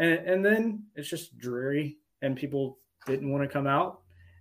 and 0.00 0.12
and 0.26 0.44
then 0.44 0.84
it's 0.96 1.08
just 1.08 1.38
dreary 1.38 1.98
and 2.22 2.36
people 2.36 2.78
didn't 3.06 3.30
want 3.30 3.44
to 3.44 3.52
come 3.52 3.66
out. 3.66 4.00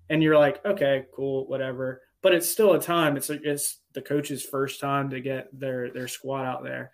And 0.10 0.24
you're 0.24 0.40
like 0.40 0.66
okay 0.66 1.06
cool 1.16 1.48
whatever. 1.48 2.02
But 2.22 2.34
it's 2.34 2.50
still 2.50 2.74
a 2.74 2.82
time. 2.82 3.16
It's 3.16 3.30
it's 3.30 3.80
the 3.94 4.02
coach's 4.02 4.44
first 4.44 4.80
time 4.80 5.12
to 5.12 5.22
get 5.22 5.48
their 5.58 5.92
their 5.92 6.08
squad 6.08 6.46
out 6.46 6.64
there. 6.64 6.92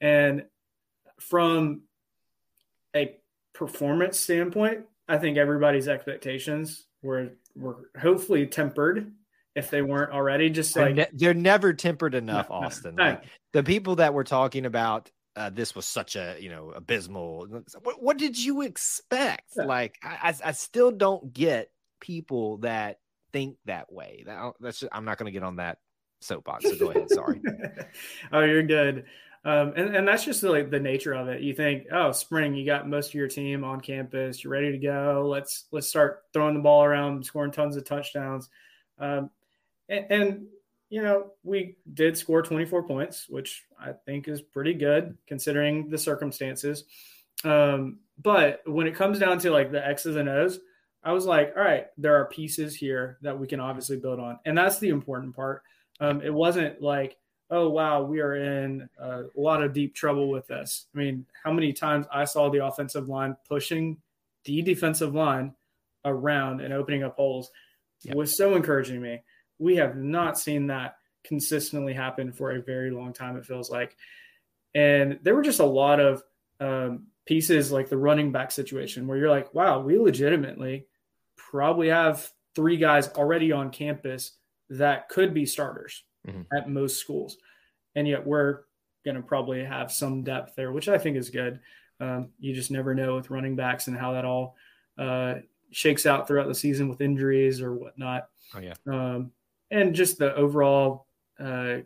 And 0.00 0.44
from 1.20 1.82
a 2.94 3.16
performance 3.54 4.20
standpoint 4.20 4.84
i 5.08 5.16
think 5.16 5.38
everybody's 5.38 5.88
expectations 5.88 6.84
were 7.02 7.30
were 7.54 7.90
hopefully 7.98 8.46
tempered 8.46 9.12
if 9.54 9.70
they 9.70 9.80
weren't 9.80 10.12
already. 10.12 10.50
Just 10.50 10.76
like 10.76 10.94
they're, 10.94 11.06
ne- 11.06 11.10
they're 11.14 11.34
never 11.34 11.72
tempered 11.72 12.14
enough 12.14 12.50
austin 12.50 12.94
no, 12.94 13.04
no. 13.04 13.10
like 13.10 13.24
the 13.52 13.62
people 13.62 13.96
that 13.96 14.12
we're 14.12 14.24
talking 14.24 14.66
about 14.66 15.10
uh, 15.36 15.50
this 15.50 15.74
was 15.74 15.84
such 15.84 16.16
a 16.16 16.36
you 16.40 16.48
know 16.48 16.70
abysmal. 16.70 17.46
What, 17.82 18.02
what 18.02 18.18
did 18.18 18.42
you 18.42 18.62
expect? 18.62 19.52
Yeah. 19.56 19.64
Like 19.64 19.98
I, 20.02 20.34
I 20.44 20.52
still 20.52 20.90
don't 20.90 21.32
get 21.32 21.70
people 22.00 22.58
that 22.58 23.00
think 23.32 23.56
that 23.66 23.92
way. 23.92 24.24
That, 24.26 24.52
that's 24.60 24.80
just, 24.80 24.92
I'm 24.94 25.04
not 25.04 25.18
going 25.18 25.26
to 25.26 25.32
get 25.32 25.42
on 25.42 25.56
that 25.56 25.78
soapbox. 26.20 26.64
So 26.64 26.76
go 26.76 26.90
ahead. 26.90 27.10
Sorry. 27.10 27.40
oh, 28.32 28.40
you're 28.40 28.62
good. 28.62 29.04
Um, 29.44 29.74
and, 29.76 29.94
and 29.94 30.08
that's 30.08 30.24
just 30.24 30.42
like 30.42 30.70
the 30.70 30.80
nature 30.80 31.12
of 31.12 31.28
it. 31.28 31.40
You 31.40 31.54
think, 31.54 31.84
oh, 31.92 32.10
spring, 32.12 32.54
you 32.54 32.66
got 32.66 32.88
most 32.88 33.08
of 33.08 33.14
your 33.14 33.28
team 33.28 33.62
on 33.62 33.80
campus, 33.80 34.42
you're 34.42 34.52
ready 34.52 34.72
to 34.72 34.78
go. 34.78 35.28
Let's 35.30 35.66
let's 35.70 35.86
start 35.86 36.24
throwing 36.32 36.54
the 36.54 36.60
ball 36.60 36.82
around, 36.82 37.24
scoring 37.24 37.52
tons 37.52 37.76
of 37.76 37.84
touchdowns. 37.84 38.48
Um, 38.98 39.30
and, 39.88 40.06
and 40.10 40.46
you 40.88 41.02
know, 41.02 41.32
we 41.42 41.76
did 41.94 42.16
score 42.16 42.42
24 42.42 42.84
points, 42.84 43.26
which 43.28 43.64
I 43.80 43.92
think 43.92 44.28
is 44.28 44.40
pretty 44.40 44.74
good 44.74 45.16
considering 45.26 45.88
the 45.88 45.98
circumstances. 45.98 46.84
Um, 47.44 47.98
but 48.22 48.62
when 48.66 48.86
it 48.86 48.94
comes 48.94 49.18
down 49.18 49.38
to 49.40 49.50
like 49.50 49.72
the 49.72 49.86
X's 49.86 50.16
and 50.16 50.28
O's, 50.28 50.60
I 51.02 51.12
was 51.12 51.26
like, 51.26 51.52
all 51.56 51.62
right, 51.62 51.86
there 51.98 52.16
are 52.16 52.26
pieces 52.26 52.74
here 52.74 53.18
that 53.22 53.38
we 53.38 53.46
can 53.46 53.60
obviously 53.60 53.96
build 53.96 54.20
on. 54.20 54.38
And 54.44 54.56
that's 54.56 54.78
the 54.78 54.88
important 54.88 55.34
part. 55.34 55.62
Um, 56.00 56.20
it 56.20 56.32
wasn't 56.32 56.80
like, 56.80 57.16
oh 57.50 57.68
wow, 57.68 58.02
we 58.02 58.20
are 58.20 58.36
in 58.36 58.88
a 58.98 59.22
lot 59.36 59.62
of 59.62 59.72
deep 59.72 59.94
trouble 59.94 60.28
with 60.28 60.46
this. 60.46 60.86
I 60.94 60.98
mean, 60.98 61.26
how 61.44 61.52
many 61.52 61.72
times 61.72 62.06
I 62.12 62.24
saw 62.24 62.48
the 62.48 62.64
offensive 62.64 63.08
line 63.08 63.36
pushing 63.48 63.98
the 64.44 64.62
defensive 64.62 65.14
line 65.14 65.54
around 66.04 66.60
and 66.60 66.72
opening 66.72 67.02
up 67.02 67.16
holes 67.16 67.50
yep. 68.02 68.16
was 68.16 68.36
so 68.36 68.54
encouraging 68.54 68.96
to 68.96 69.00
me. 69.00 69.22
We 69.58 69.76
have 69.76 69.96
not 69.96 70.38
seen 70.38 70.66
that 70.68 70.96
consistently 71.24 71.92
happen 71.92 72.32
for 72.32 72.52
a 72.52 72.62
very 72.62 72.90
long 72.90 73.12
time, 73.12 73.36
it 73.36 73.46
feels 73.46 73.70
like. 73.70 73.96
And 74.74 75.18
there 75.22 75.34
were 75.34 75.42
just 75.42 75.60
a 75.60 75.66
lot 75.66 76.00
of 76.00 76.22
um, 76.60 77.06
pieces 77.26 77.72
like 77.72 77.88
the 77.88 77.96
running 77.96 78.32
back 78.32 78.50
situation 78.50 79.06
where 79.06 79.18
you're 79.18 79.30
like, 79.30 79.52
wow, 79.54 79.80
we 79.80 79.98
legitimately 79.98 80.86
probably 81.36 81.88
have 81.88 82.30
three 82.54 82.76
guys 82.76 83.08
already 83.08 83.52
on 83.52 83.70
campus 83.70 84.32
that 84.70 85.08
could 85.08 85.34
be 85.34 85.46
starters 85.46 86.04
mm-hmm. 86.26 86.42
at 86.56 86.68
most 86.68 86.98
schools. 86.98 87.36
And 87.94 88.06
yet 88.06 88.26
we're 88.26 88.62
going 89.04 89.16
to 89.16 89.22
probably 89.22 89.64
have 89.64 89.90
some 89.92 90.22
depth 90.22 90.54
there, 90.56 90.72
which 90.72 90.88
I 90.88 90.98
think 90.98 91.16
is 91.16 91.30
good. 91.30 91.60
Um, 92.00 92.30
you 92.38 92.54
just 92.54 92.70
never 92.70 92.94
know 92.94 93.16
with 93.16 93.30
running 93.30 93.56
backs 93.56 93.86
and 93.86 93.96
how 93.96 94.12
that 94.12 94.24
all 94.24 94.56
uh, 94.98 95.36
shakes 95.70 96.06
out 96.06 96.28
throughout 96.28 96.48
the 96.48 96.54
season 96.54 96.88
with 96.88 97.00
injuries 97.00 97.62
or 97.62 97.74
whatnot. 97.74 98.28
Oh, 98.54 98.60
yeah. 98.60 98.74
Um, 98.86 99.32
and 99.70 99.94
just 99.94 100.18
the 100.18 100.34
overall, 100.34 101.06
uh, 101.40 101.78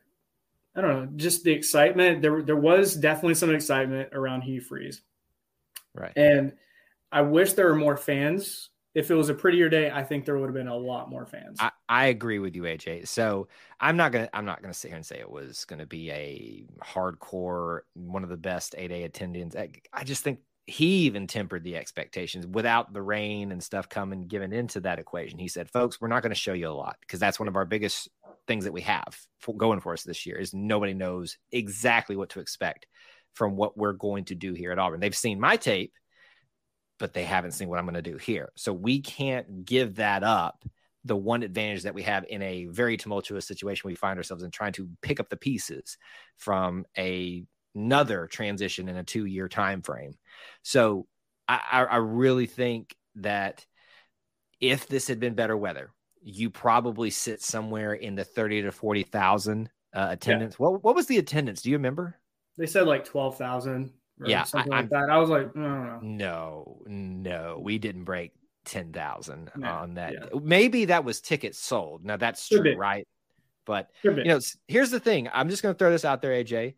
I 0.77 0.81
don't 0.81 0.89
know, 0.89 1.09
just 1.17 1.45
the 1.45 1.53
excitement. 1.53 2.23
There, 2.23 2.43
there 2.43 2.57
was 2.57 2.95
definitely 2.95 3.35
some 3.35 3.55
excitement 3.55 4.11
around 4.13 4.43
Hugh 4.43 4.61
Freeze. 4.61 5.03
Right. 5.95 6.13
And 6.17 6.53
I 7.11 7.23
wish 7.23 7.55
there 7.55 7.67
were 7.67 7.77
more 7.77 7.97
fans 7.97 8.71
if 8.95 9.11
it 9.11 9.15
was 9.15 9.29
a 9.29 9.35
prettier 9.35 9.69
day, 9.69 9.91
I 9.91 10.03
think 10.03 10.25
there 10.25 10.37
would 10.37 10.47
have 10.47 10.55
been 10.55 10.67
a 10.67 10.77
lot 10.77 11.09
more 11.09 11.25
fans. 11.25 11.59
I, 11.61 11.71
I 11.89 12.07
agree 12.07 12.41
with 12.41 12.57
you, 12.57 12.63
AJ. 12.63 13.07
So 13.07 13.47
I'm 13.79 13.97
not 13.97 14.11
gonna 14.11 14.29
I'm 14.33 14.45
not 14.45 14.63
gonna 14.63 14.75
sit 14.75 14.89
here 14.89 14.97
and 14.97 15.07
say 15.07 15.19
it 15.19 15.31
was 15.31 15.65
gonna 15.65 15.87
be 15.87 16.11
a 16.11 16.67
hardcore 16.85 17.81
one 17.95 18.25
of 18.25 18.31
the 18.31 18.37
best 18.37 18.75
A 18.77 18.89
Day 18.89 19.05
attendance. 19.05 19.55
I, 19.55 19.71
I 19.93 20.03
just 20.03 20.25
think 20.25 20.41
he 20.71 21.07
even 21.07 21.27
tempered 21.27 21.65
the 21.65 21.77
expectations 21.77 22.47
without 22.47 22.93
the 22.93 23.03
rain 23.03 23.53
and 23.53 23.62
stuff 23.62 23.89
coming 23.89 24.27
given 24.27 24.53
into 24.53 24.81
that 24.81 24.99
equation. 24.99 25.39
He 25.39 25.49
said, 25.49 25.71
"Folks, 25.71 26.00
we're 26.00 26.09
not 26.09 26.23
going 26.23 26.31
to 26.31 26.37
show 26.37 26.53
you 26.53 26.69
a 26.69 26.71
lot 26.71 26.97
because 27.00 27.21
that's 27.21 27.39
one 27.39 27.49
of 27.49 27.57
our 27.57 27.65
biggest 27.65 28.09
things 28.47 28.65
that 28.65 28.73
we 28.73 28.83
have 28.83 29.19
for 29.39 29.57
going 29.57 29.81
for 29.81 29.93
us 29.93 30.03
this 30.03 30.27
year 30.27 30.37
is 30.37 30.55
nobody 30.55 30.95
knows 30.95 31.37
exactly 31.53 32.17
what 32.17 32.31
to 32.31 32.41
expect 32.41 32.87
from 33.35 33.57
what 33.57 33.77
we're 33.77 33.93
going 33.93 34.25
to 34.25 34.35
do 34.35 34.55
here 34.55 34.73
at 34.73 34.79
Auburn. 34.79 35.00
They've 35.00 35.15
seen 35.15 35.39
my 35.39 35.57
tape 35.57 35.93
but 37.00 37.15
they 37.15 37.25
haven't 37.25 37.53
seen 37.53 37.69
what 37.69 37.79
I'm 37.79 37.87
going 37.87 37.95
to 37.95 38.03
do 38.03 38.19
here. 38.19 38.53
So 38.57 38.73
we 38.73 39.00
can't 39.00 39.65
give 39.65 39.97
that 39.97 40.23
up. 40.23 40.62
The 41.07 41.17
one 41.17 41.43
advantage 41.43 41.85
that 41.85 41.95
we 41.95 42.03
have 42.03 42.27
in 42.29 42.43
a 42.43 42.67
very 42.67 42.99
tumultuous 42.99 43.47
situation 43.47 43.89
we 43.89 43.95
find 43.95 44.19
ourselves 44.19 44.43
in 44.43 44.50
trying 44.50 44.75
to 44.75 44.89
pick 45.00 45.19
up 45.19 45.31
the 45.31 45.37
pieces 45.37 45.97
from 46.37 46.85
a, 46.97 47.43
another 47.75 48.27
transition 48.27 48.89
in 48.89 48.97
a 48.97 49.05
two 49.05 49.27
year 49.27 49.49
time 49.49 49.83
frame. 49.83 50.17
So 50.62 51.07
I, 51.49 51.87
I 51.91 51.97
really 51.97 52.47
think 52.47 52.95
that 53.17 53.67
if 54.61 54.87
this 54.87 55.09
had 55.09 55.19
been 55.19 55.35
better 55.35 55.57
weather, 55.57 55.91
you 56.23 56.50
probably 56.50 57.11
sit 57.11 57.43
somewhere 57.43 57.95
in 57.95 58.15
the 58.15 58.25
30 58.25 58.62
to 58.62 58.73
40,000 58.73 59.71
uh, 59.93 60.09
attendance. 60.11 60.55
Yeah. 60.55 60.67
What, 60.67 60.85
what 60.85 60.95
was 60.95 61.07
the 61.07 61.19
attendance? 61.19 61.62
Do 61.62 61.71
you 61.71 61.77
remember? 61.77 62.17
They 62.57 62.67
said 62.67 62.87
like 62.87 63.05
12,000 63.05 63.93
yeah, 64.27 64.45
something 64.45 64.73
I, 64.73 64.81
like 64.81 64.91
that. 64.91 65.11
I 65.11 65.19
was 65.19 65.31
like, 65.31 65.55
no, 65.57 65.99
no, 66.03 66.83
no, 66.87 67.61
we 67.62 67.79
didn't 67.79 68.05
break 68.05 68.33
ten 68.65 68.93
thousand 68.93 69.50
no, 69.57 69.69
on 69.69 69.95
that. 69.95 70.12
Yeah. 70.12 70.41
Maybe 70.43 70.87
that 70.87 71.05
was 71.05 71.21
tickets 71.21 71.59
sold. 71.59 72.05
Now 72.05 72.17
that's 72.17 72.47
true, 72.49 72.77
right? 72.77 73.07
But 73.65 73.91
you 74.03 74.25
know, 74.25 74.41
here's 74.69 74.91
the 74.91 75.00
thing. 75.00 75.29
I'm 75.33 75.49
just 75.49 75.62
going 75.62 75.75
to 75.75 75.79
throw 75.79 75.91
this 75.91 76.05
out 76.05 76.23
there, 76.23 76.33
AJ. 76.33 76.75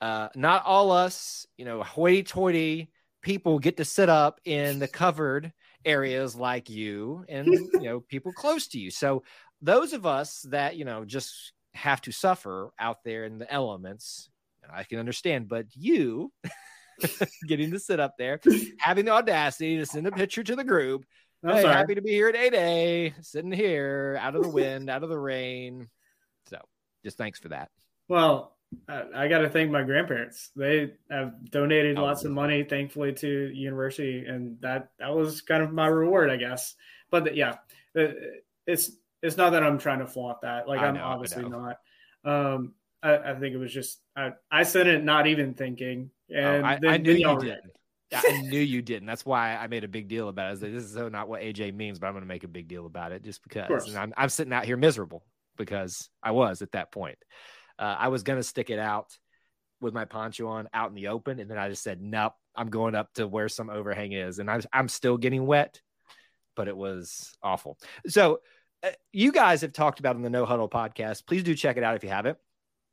Uh, 0.00 0.28
not 0.34 0.64
all 0.64 0.90
us, 0.92 1.46
you 1.56 1.64
know, 1.64 1.82
hoity-toity 1.82 2.90
people 3.22 3.58
get 3.58 3.76
to 3.76 3.84
sit 3.84 4.08
up 4.08 4.40
in 4.44 4.78
the 4.78 4.88
covered 4.88 5.52
areas 5.84 6.36
like 6.36 6.68
you 6.68 7.24
and 7.28 7.46
you 7.46 7.80
know 7.82 8.00
people 8.00 8.32
close 8.32 8.68
to 8.68 8.78
you. 8.78 8.90
So 8.90 9.22
those 9.62 9.92
of 9.92 10.06
us 10.06 10.42
that 10.50 10.76
you 10.76 10.84
know 10.84 11.04
just 11.04 11.52
have 11.74 12.00
to 12.02 12.12
suffer 12.12 12.70
out 12.78 12.98
there 13.04 13.24
in 13.24 13.38
the 13.38 13.50
elements, 13.52 14.28
I 14.72 14.84
can 14.84 14.98
understand. 14.98 15.48
But 15.48 15.66
you. 15.74 16.32
getting 17.48 17.70
to 17.70 17.78
sit 17.78 17.98
up 17.98 18.18
there, 18.18 18.38
having 18.78 19.06
the 19.06 19.10
audacity 19.10 19.78
to 19.78 19.86
send 19.86 20.06
a 20.06 20.12
picture 20.12 20.42
to 20.42 20.54
the 20.54 20.62
group. 20.62 21.06
I'm 21.42 21.56
hey, 21.56 21.62
happy 21.62 21.94
to 21.94 22.02
be 22.02 22.10
here 22.10 22.28
at 22.28 22.36
A 22.36 22.50
Day, 22.50 23.14
sitting 23.22 23.52
here 23.52 24.18
out 24.20 24.36
of 24.36 24.42
the 24.42 24.50
wind, 24.50 24.90
out 24.90 25.02
of 25.02 25.08
the 25.08 25.18
rain. 25.18 25.88
So 26.50 26.58
just 27.02 27.16
thanks 27.16 27.38
for 27.38 27.48
that. 27.48 27.70
Well, 28.08 28.54
I 28.88 29.28
got 29.28 29.38
to 29.38 29.48
thank 29.48 29.70
my 29.70 29.82
grandparents. 29.82 30.50
They 30.54 30.92
have 31.10 31.50
donated 31.50 31.98
oh, 31.98 32.02
lots 32.02 32.24
of 32.24 32.30
money, 32.30 32.62
thankfully, 32.62 33.12
to 33.14 33.48
the 33.48 33.54
university, 33.54 34.24
and 34.26 34.60
that 34.60 34.90
that 34.98 35.14
was 35.14 35.42
kind 35.42 35.62
of 35.62 35.72
my 35.72 35.86
reward, 35.86 36.30
I 36.30 36.36
guess. 36.36 36.74
But 37.10 37.34
yeah, 37.34 37.56
it's 38.66 38.92
it's 39.22 39.36
not 39.36 39.50
that 39.50 39.62
I'm 39.62 39.78
trying 39.78 39.98
to 39.98 40.06
flaunt 40.06 40.42
that. 40.42 40.68
Like 40.68 40.80
I 40.80 40.86
I'm 40.86 40.94
know, 40.94 41.04
obviously 41.04 41.48
not. 41.48 41.78
Um, 42.24 42.74
I, 43.02 43.16
I, 43.16 43.34
think 43.34 43.54
it 43.54 43.58
was 43.58 43.72
just 43.72 44.00
I, 44.14 44.32
I 44.50 44.62
said 44.62 44.86
it 44.86 45.02
not 45.02 45.26
even 45.26 45.54
thinking, 45.54 46.10
Oh, 46.32 46.38
and 46.38 46.64
oh, 46.64 46.88
I, 46.88 46.94
I, 46.94 46.96
knew 46.98 47.12
you 47.12 47.38
didn't. 47.38 47.72
I 48.12 48.42
knew 48.42 48.60
you 48.60 48.82
didn't. 48.82 49.06
That's 49.06 49.24
why 49.24 49.56
I 49.56 49.66
made 49.66 49.84
a 49.84 49.88
big 49.88 50.08
deal 50.08 50.28
about 50.28 50.44
it. 50.44 50.48
I 50.48 50.50
was 50.50 50.62
like, 50.62 50.72
this 50.72 50.84
is 50.84 50.94
so 50.94 51.08
not 51.08 51.28
what 51.28 51.42
AJ 51.42 51.74
means, 51.74 51.98
but 51.98 52.06
I'm 52.06 52.12
going 52.12 52.22
to 52.22 52.28
make 52.28 52.44
a 52.44 52.48
big 52.48 52.68
deal 52.68 52.86
about 52.86 53.12
it 53.12 53.22
just 53.22 53.42
because. 53.42 53.88
And 53.88 53.96
I'm, 53.96 54.12
I'm 54.16 54.28
sitting 54.28 54.52
out 54.52 54.64
here 54.64 54.76
miserable 54.76 55.24
because 55.56 56.08
I 56.22 56.32
was 56.32 56.62
at 56.62 56.72
that 56.72 56.92
point. 56.92 57.18
Uh, 57.80 57.96
I 57.98 58.08
was 58.08 58.22
to 58.22 58.42
stick 58.42 58.70
it 58.70 58.78
out 58.78 59.16
with 59.80 59.94
my 59.94 60.04
poncho 60.04 60.46
on 60.46 60.68
out 60.74 60.90
in 60.90 60.94
the 60.94 61.08
open. 61.08 61.40
And 61.40 61.50
then 61.50 61.58
I 61.58 61.70
just 61.70 61.82
said, 61.82 62.00
nope, 62.00 62.34
I'm 62.54 62.68
going 62.68 62.94
up 62.94 63.12
to 63.14 63.26
where 63.26 63.48
some 63.48 63.70
overhang 63.70 64.12
is. 64.12 64.38
And 64.38 64.50
I, 64.50 64.60
I'm 64.72 64.88
still 64.88 65.16
getting 65.16 65.46
wet, 65.46 65.80
but 66.54 66.68
it 66.68 66.76
was 66.76 67.34
awful. 67.42 67.78
So, 68.06 68.40
uh, 68.82 68.90
you 69.12 69.30
guys 69.32 69.60
have 69.60 69.72
talked 69.72 70.00
about 70.00 70.16
in 70.16 70.22
the 70.22 70.30
No 70.30 70.46
Huddle 70.46 70.68
podcast. 70.68 71.26
Please 71.26 71.42
do 71.42 71.54
check 71.54 71.76
it 71.76 71.82
out 71.82 71.96
if 71.96 72.02
you 72.02 72.08
haven't. 72.08 72.38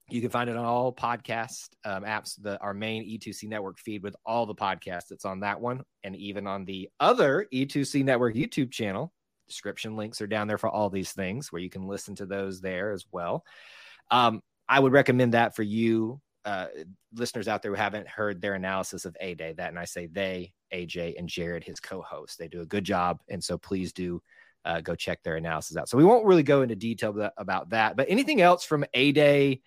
You 0.10 0.22
can 0.22 0.30
find 0.30 0.50
it 0.50 0.56
on 0.56 0.64
all 0.64 0.94
podcast 0.94 1.70
um, 1.86 2.04
apps, 2.04 2.42
the 2.42 2.60
our 2.62 2.74
main 2.74 3.04
E2C 3.04 3.48
network 3.50 3.78
feed 3.78 4.04
with 4.04 4.16
all 4.26 4.46
the 4.46 4.56
podcasts 4.56 5.08
that's 5.10 5.26
on 5.26 5.42
that 5.42 5.60
one, 5.60 5.84
and 6.04 6.16
even 6.16 6.48
on 6.48 6.66
the 6.66 6.90
other 7.00 7.46
E2C 7.54 8.04
network 8.04 8.36
YouTube 8.36 8.72
channel. 8.72 9.14
Description 9.48 9.96
links 9.96 10.22
are 10.22 10.28
down 10.28 10.48
there 10.48 10.58
for 10.58 10.70
all 10.70 10.90
these 10.90 11.14
things 11.14 11.52
where 11.52 11.62
you 11.62 11.70
can 11.70 11.88
listen 11.88 12.16
to 12.16 12.26
those 12.26 12.60
there 12.60 12.92
as 12.92 13.06
well. 13.12 13.46
Um, 14.12 14.42
I 14.70 14.80
would 14.80 14.92
recommend 14.92 15.34
that 15.34 15.56
for 15.56 15.64
you 15.64 16.22
uh, 16.48 16.68
listeners 17.14 17.50
out 17.50 17.62
there 17.62 17.72
who 17.72 17.78
haven't 17.78 18.08
heard 18.08 18.42
their 18.42 18.54
analysis 18.54 19.04
of 19.04 19.18
A 19.20 19.34
Day. 19.34 19.54
That, 19.54 19.68
and 19.70 19.78
I 19.78 19.84
say 19.84 20.08
they, 20.08 20.54
AJ 20.74 21.20
and 21.20 21.28
Jared, 21.28 21.64
his 21.64 21.82
co-host, 21.82 22.40
they 22.40 22.48
do 22.48 22.62
a 22.62 22.66
good 22.66 22.86
job, 22.86 23.20
and 23.28 23.44
so 23.44 23.58
please 23.58 23.92
do 23.92 24.22
uh, 24.64 24.80
go 24.80 24.96
check 24.96 25.22
their 25.24 25.36
analysis 25.36 25.76
out. 25.76 25.90
So 25.90 25.98
we 25.98 26.06
won't 26.06 26.26
really 26.26 26.44
go 26.44 26.62
into 26.62 26.76
detail 26.76 27.30
about 27.38 27.72
that, 27.72 27.98
but 27.98 28.08
anything 28.10 28.40
else 28.40 28.64
from 28.64 28.86
A 28.94 29.12
Day 29.12 29.62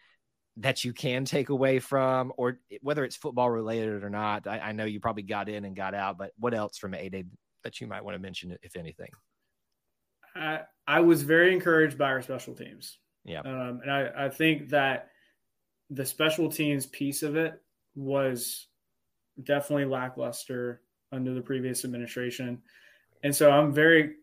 that 0.56 0.82
you 0.82 0.92
can 0.92 1.26
take 1.26 1.50
away 1.50 1.80
from, 1.80 2.32
or 2.38 2.60
whether 2.80 3.04
it's 3.04 3.16
football 3.16 3.50
related 3.50 4.02
or 4.02 4.10
not. 4.10 4.46
I, 4.46 4.58
I 4.58 4.72
know 4.72 4.84
you 4.84 5.00
probably 5.00 5.22
got 5.22 5.48
in 5.50 5.66
and 5.66 5.76
got 5.76 5.94
out, 5.94 6.16
but 6.16 6.32
what 6.38 6.54
else 6.54 6.78
from 6.78 6.94
A 6.94 7.08
Day 7.10 7.24
that 7.62 7.80
you 7.80 7.86
might 7.86 8.04
want 8.04 8.14
to 8.14 8.18
mention, 8.18 8.56
if 8.62 8.74
anything? 8.76 9.10
I, 10.34 10.60
I 10.86 11.00
was 11.00 11.24
very 11.24 11.52
encouraged 11.52 11.98
by 11.98 12.06
our 12.06 12.22
special 12.22 12.54
teams. 12.54 12.98
Yeah. 13.24 13.40
Um, 13.40 13.80
and 13.83 13.90
I, 13.90 14.26
I 14.26 14.28
think 14.28 14.70
that 14.70 15.11
the 15.90 16.06
special 16.06 16.50
teams 16.50 16.87
piece 16.87 17.22
of 17.22 17.37
it 17.37 17.61
was 17.94 18.66
definitely 19.42 19.87
lackluster 19.87 20.83
under 21.12 21.35
the 21.35 21.40
previous 21.40 21.85
administration. 21.85 22.62
And 23.22 23.35
so 23.35 23.50
I'm 23.50 23.72
very 23.72 24.14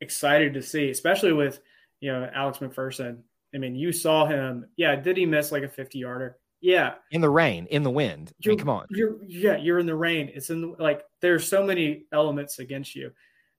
excited 0.00 0.54
to 0.54 0.62
see, 0.62 0.90
especially 0.90 1.32
with, 1.32 1.60
you 2.00 2.12
know, 2.12 2.28
Alex 2.34 2.58
McPherson 2.58 3.18
I 3.56 3.58
mean, 3.58 3.74
you 3.74 3.90
saw 3.90 4.26
him. 4.26 4.66
Yeah, 4.76 4.96
did 4.96 5.16
he 5.16 5.24
miss 5.24 5.50
like 5.50 5.62
a 5.62 5.68
50 5.68 5.98
yarder? 5.98 6.36
Yeah. 6.60 6.94
In 7.10 7.22
the 7.22 7.30
rain, 7.30 7.66
in 7.70 7.82
the 7.82 7.90
wind. 7.90 8.32
I 8.44 8.48
mean, 8.48 8.58
come 8.58 8.68
on. 8.68 8.86
You're 8.90 9.16
yeah, 9.24 9.56
you're 9.56 9.78
in 9.78 9.86
the 9.86 9.96
rain. 9.96 10.30
It's 10.34 10.50
in 10.50 10.60
the, 10.60 10.66
like 10.78 11.02
there's 11.20 11.48
so 11.48 11.64
many 11.64 12.04
elements 12.12 12.58
against 12.58 12.94
you. 12.94 13.12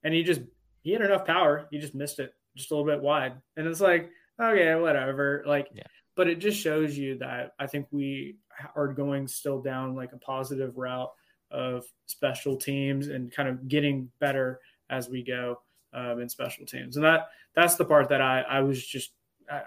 And 0.04 0.14
he 0.14 0.24
just 0.24 0.42
he 0.84 0.92
had 0.92 1.02
enough 1.02 1.26
power. 1.26 1.68
He 1.72 1.80
just 1.80 1.96
missed 1.96 2.20
it 2.20 2.34
just 2.56 2.72
a 2.72 2.76
little 2.76 2.90
bit 2.90 3.02
wide. 3.02 3.34
And 3.56 3.68
it's 3.68 3.82
like, 3.82 4.10
okay, 4.40 4.76
whatever. 4.76 5.44
Like 5.46 5.70
yeah. 5.74 5.84
but 6.16 6.28
it 6.28 6.40
just 6.40 6.60
shows 6.60 6.98
you 6.98 7.18
that 7.20 7.54
I 7.60 7.68
think 7.68 7.88
we 7.92 8.38
are 8.76 8.88
going 8.88 9.28
still 9.28 9.62
down 9.62 9.96
like 9.96 10.14
a 10.14 10.18
positive 10.18 10.78
route 10.78 11.12
of 11.52 11.86
special 12.08 12.58
teams 12.58 13.08
and 13.08 13.32
kind 13.32 13.50
of 13.50 13.68
getting 13.68 14.10
better 14.20 14.60
as 14.90 15.10
we 15.10 15.24
go 15.24 15.62
um, 15.94 16.20
in 16.20 16.30
special 16.30 16.66
teams. 16.66 16.98
And 16.98 17.06
that 17.06 17.28
that's 17.56 17.76
the 17.76 17.86
part 17.86 18.10
that 18.10 18.22
I 18.22 18.42
I 18.42 18.62
was 18.62 18.86
just 18.86 19.12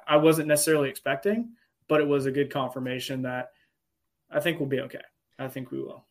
I 0.06 0.16
wasn't 0.16 0.48
necessarily 0.48 0.90
expecting, 0.90 1.50
but 1.88 2.00
it 2.00 2.08
was 2.08 2.26
a 2.26 2.30
good 2.30 2.52
confirmation 2.52 3.22
that 3.22 3.48
I 4.30 4.40
think 4.40 4.60
we'll 4.60 4.68
be 4.68 4.80
okay. 4.80 5.00
I 5.38 5.48
think 5.48 5.70
we 5.70 5.80
will. 5.82 6.04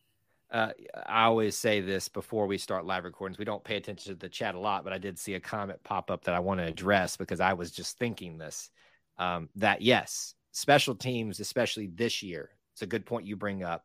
Uh, 0.51 0.71
I 1.05 1.25
always 1.25 1.55
say 1.55 1.79
this 1.79 2.09
before 2.09 2.47
we 2.47 2.57
start 2.57 2.85
live 2.85 3.03
recordings. 3.03 3.38
We 3.38 3.45
don't 3.45 3.63
pay 3.63 3.75
attention 3.77 4.13
to 4.13 4.19
the 4.19 4.29
chat 4.29 4.55
a 4.55 4.59
lot, 4.59 4.83
but 4.83 4.93
I 4.93 4.97
did 4.97 5.19
see 5.19 5.35
a 5.35 5.39
comment 5.39 5.79
pop 5.83 6.09
up 6.09 6.23
that 6.23 6.33
I 6.33 6.39
want 6.39 6.59
to 6.59 6.65
address 6.65 7.17
because 7.17 7.39
I 7.39 7.53
was 7.53 7.71
just 7.71 7.99
thinking 7.99 8.38
this 8.38 8.71
um, 9.19 9.49
that 9.55 9.81
yes, 9.81 10.33
special 10.51 10.95
teams, 10.95 11.39
especially 11.39 11.88
this 11.93 12.23
year, 12.23 12.49
it's 12.73 12.81
a 12.81 12.88
good 12.88 13.05
point 13.05 13.27
you 13.27 13.35
bring 13.35 13.63
up, 13.63 13.83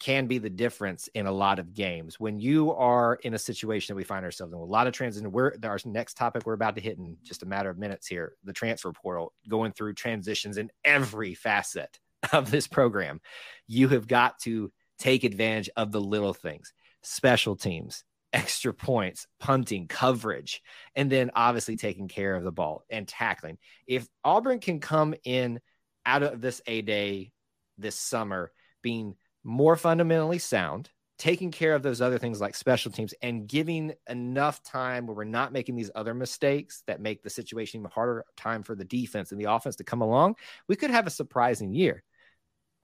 can 0.00 0.26
be 0.26 0.38
the 0.38 0.50
difference 0.50 1.08
in 1.14 1.26
a 1.26 1.32
lot 1.32 1.58
of 1.58 1.72
games. 1.72 2.18
When 2.18 2.40
you 2.40 2.72
are 2.72 3.14
in 3.22 3.34
a 3.34 3.38
situation 3.38 3.94
that 3.94 3.96
we 3.96 4.04
find 4.04 4.24
ourselves 4.24 4.52
in, 4.52 4.58
a 4.58 4.64
lot 4.64 4.88
of 4.88 4.92
transition, 4.92 5.30
we're 5.30 5.54
our 5.62 5.78
next 5.86 6.16
topic 6.16 6.44
we're 6.44 6.54
about 6.54 6.74
to 6.74 6.82
hit 6.82 6.98
in 6.98 7.16
just 7.22 7.42
a 7.42 7.46
matter 7.46 7.70
of 7.70 7.78
minutes 7.78 8.06
here, 8.06 8.34
the 8.44 8.52
transfer 8.52 8.92
portal, 8.92 9.32
going 9.48 9.72
through 9.72 9.94
transitions 9.94 10.58
in 10.58 10.70
every 10.84 11.34
facet 11.34 11.98
of 12.32 12.50
this 12.50 12.66
program. 12.66 13.20
You 13.68 13.88
have 13.88 14.08
got 14.08 14.40
to 14.40 14.72
take 15.02 15.24
advantage 15.24 15.68
of 15.76 15.90
the 15.90 16.00
little 16.00 16.32
things, 16.32 16.72
special 17.02 17.56
teams, 17.56 18.04
extra 18.32 18.72
points, 18.72 19.26
punting, 19.40 19.88
coverage, 19.88 20.62
and 20.94 21.10
then 21.10 21.32
obviously 21.34 21.76
taking 21.76 22.06
care 22.06 22.36
of 22.36 22.44
the 22.44 22.52
ball 22.52 22.84
and 22.88 23.08
tackling. 23.08 23.58
If 23.86 24.06
Auburn 24.24 24.60
can 24.60 24.78
come 24.78 25.14
in 25.24 25.60
out 26.06 26.22
of 26.22 26.40
this 26.40 26.62
A 26.66 26.82
day 26.82 27.32
this 27.78 27.98
summer 27.98 28.52
being 28.80 29.16
more 29.42 29.74
fundamentally 29.74 30.38
sound, 30.38 30.88
taking 31.18 31.50
care 31.50 31.74
of 31.74 31.82
those 31.82 32.00
other 32.00 32.18
things 32.18 32.40
like 32.40 32.54
special 32.54 32.92
teams 32.92 33.12
and 33.22 33.48
giving 33.48 33.92
enough 34.08 34.62
time 34.62 35.06
where 35.06 35.16
we're 35.16 35.24
not 35.24 35.52
making 35.52 35.74
these 35.74 35.90
other 35.96 36.14
mistakes 36.14 36.84
that 36.86 37.00
make 37.00 37.22
the 37.22 37.30
situation 37.30 37.80
even 37.80 37.90
harder 37.90 38.24
time 38.36 38.62
for 38.62 38.76
the 38.76 38.84
defense 38.84 39.32
and 39.32 39.40
the 39.40 39.50
offense 39.50 39.76
to 39.76 39.84
come 39.84 40.00
along, 40.00 40.36
we 40.68 40.76
could 40.76 40.90
have 40.90 41.08
a 41.08 41.10
surprising 41.10 41.74
year. 41.74 42.04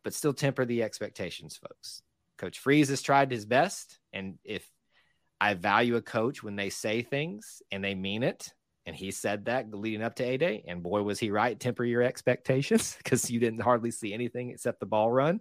But 0.03 0.15
still 0.15 0.33
temper 0.33 0.65
the 0.65 0.83
expectations, 0.83 1.57
folks. 1.57 2.03
Coach 2.39 2.59
Freeze 2.59 2.89
has 2.89 3.03
tried 3.03 3.31
his 3.31 3.45
best. 3.45 3.99
And 4.13 4.39
if 4.45 4.69
I 5.41 5.55
value 5.55 5.97
a 5.97 6.03
coach 6.03 6.43
when 6.43 6.57
they 6.57 6.71
say 6.71 7.03
things 7.03 7.63
and 7.71 7.85
they 7.85 7.95
mean 7.95 8.23
it. 8.23 8.53
And 8.87 8.97
he 8.97 9.11
said 9.11 9.45
that 9.45 9.73
leading 9.75 10.03
up 10.03 10.15
to 10.17 10.25
A 10.25 10.37
Day. 10.39 10.65
And 10.67 10.83
boy, 10.83 11.03
was 11.03 11.19
he 11.19 11.31
right. 11.31 11.59
Temper 11.59 11.85
your 11.85 12.03
expectations 12.03 12.97
because 13.03 13.31
you 13.31 13.39
didn't 13.39 13.61
hardly 13.61 13.91
see 13.91 14.15
anything 14.15 14.51
except 14.51 14.81
the 14.81 14.87
ball 14.87 15.11
run. 15.11 15.41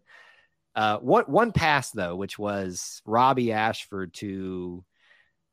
Uh, 0.75 0.97
what 0.97 1.27
one 1.27 1.51
pass 1.51 1.89
though, 1.91 2.15
which 2.15 2.37
was 2.37 3.01
Robbie 3.05 3.51
Ashford 3.51 4.13
to 4.15 4.83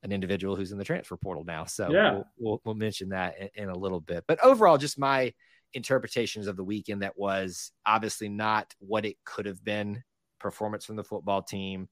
an 0.02 0.12
individual 0.12 0.54
who's 0.54 0.70
in 0.70 0.76
the 0.76 0.85
transfer 0.85 1.16
portal 1.16 1.44
now. 1.44 1.64
So 1.64 1.90
yeah. 1.90 2.12
we'll, 2.12 2.26
we'll, 2.38 2.61
we'll 2.64 2.74
mention 2.74 3.09
that 3.11 3.38
in, 3.38 3.48
in, 3.54 3.68
a 3.70 3.78
little 3.78 4.00
bit. 4.00 4.24
But 4.28 4.44
overall, 4.44 4.76
just 4.76 4.98
my 4.98 5.33
interpretations 5.72 6.46
of 6.46 6.57
the 6.57 6.64
weekend 6.64 7.02
that 7.02 7.18
was 7.18 7.72
obviously 7.87 8.28
not 8.28 8.72
what 8.80 9.07
it 9.07 9.16
could 9.24 9.46
have 9.46 9.64
been. 9.64 10.04
Performance 10.44 10.85
from 10.85 10.96
the 10.96 11.02
football 11.02 11.40
team, 11.40 11.88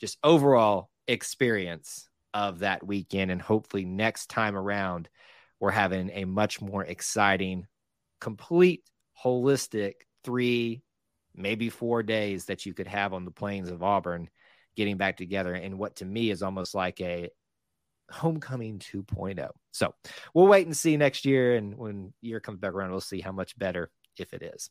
just 0.00 0.18
overall 0.24 0.90
experience 1.06 2.08
of 2.34 2.58
that 2.58 2.84
weekend. 2.84 3.30
And 3.30 3.40
hopefully, 3.40 3.84
next 3.84 4.28
time 4.28 4.56
around, 4.56 5.08
we're 5.60 5.70
having 5.70 6.10
a 6.12 6.24
much 6.24 6.60
more 6.60 6.84
exciting, 6.84 7.68
complete, 8.20 8.82
holistic 9.24 9.92
three, 10.24 10.82
maybe 11.36 11.70
four 11.70 12.02
days 12.02 12.46
that 12.46 12.66
you 12.66 12.74
could 12.74 12.88
have 12.88 13.12
on 13.12 13.24
the 13.24 13.30
plains 13.30 13.70
of 13.70 13.84
Auburn 13.84 14.28
getting 14.74 14.96
back 14.96 15.16
together 15.16 15.54
and 15.54 15.78
what 15.78 15.94
to 15.96 16.04
me 16.04 16.30
is 16.30 16.42
almost 16.42 16.74
like 16.74 17.00
a 17.00 17.30
homecoming 18.10 18.80
2.0. 18.80 19.48
So 19.70 19.94
we'll 20.34 20.48
wait 20.48 20.66
and 20.66 20.76
see 20.76 20.96
next 20.96 21.24
year. 21.24 21.54
And 21.54 21.78
when 21.78 22.12
year 22.20 22.40
comes 22.40 22.58
back 22.58 22.72
around, 22.72 22.90
we'll 22.90 23.00
see 23.00 23.20
how 23.20 23.30
much 23.30 23.56
better 23.56 23.92
if 24.18 24.34
it 24.34 24.42
is. 24.42 24.70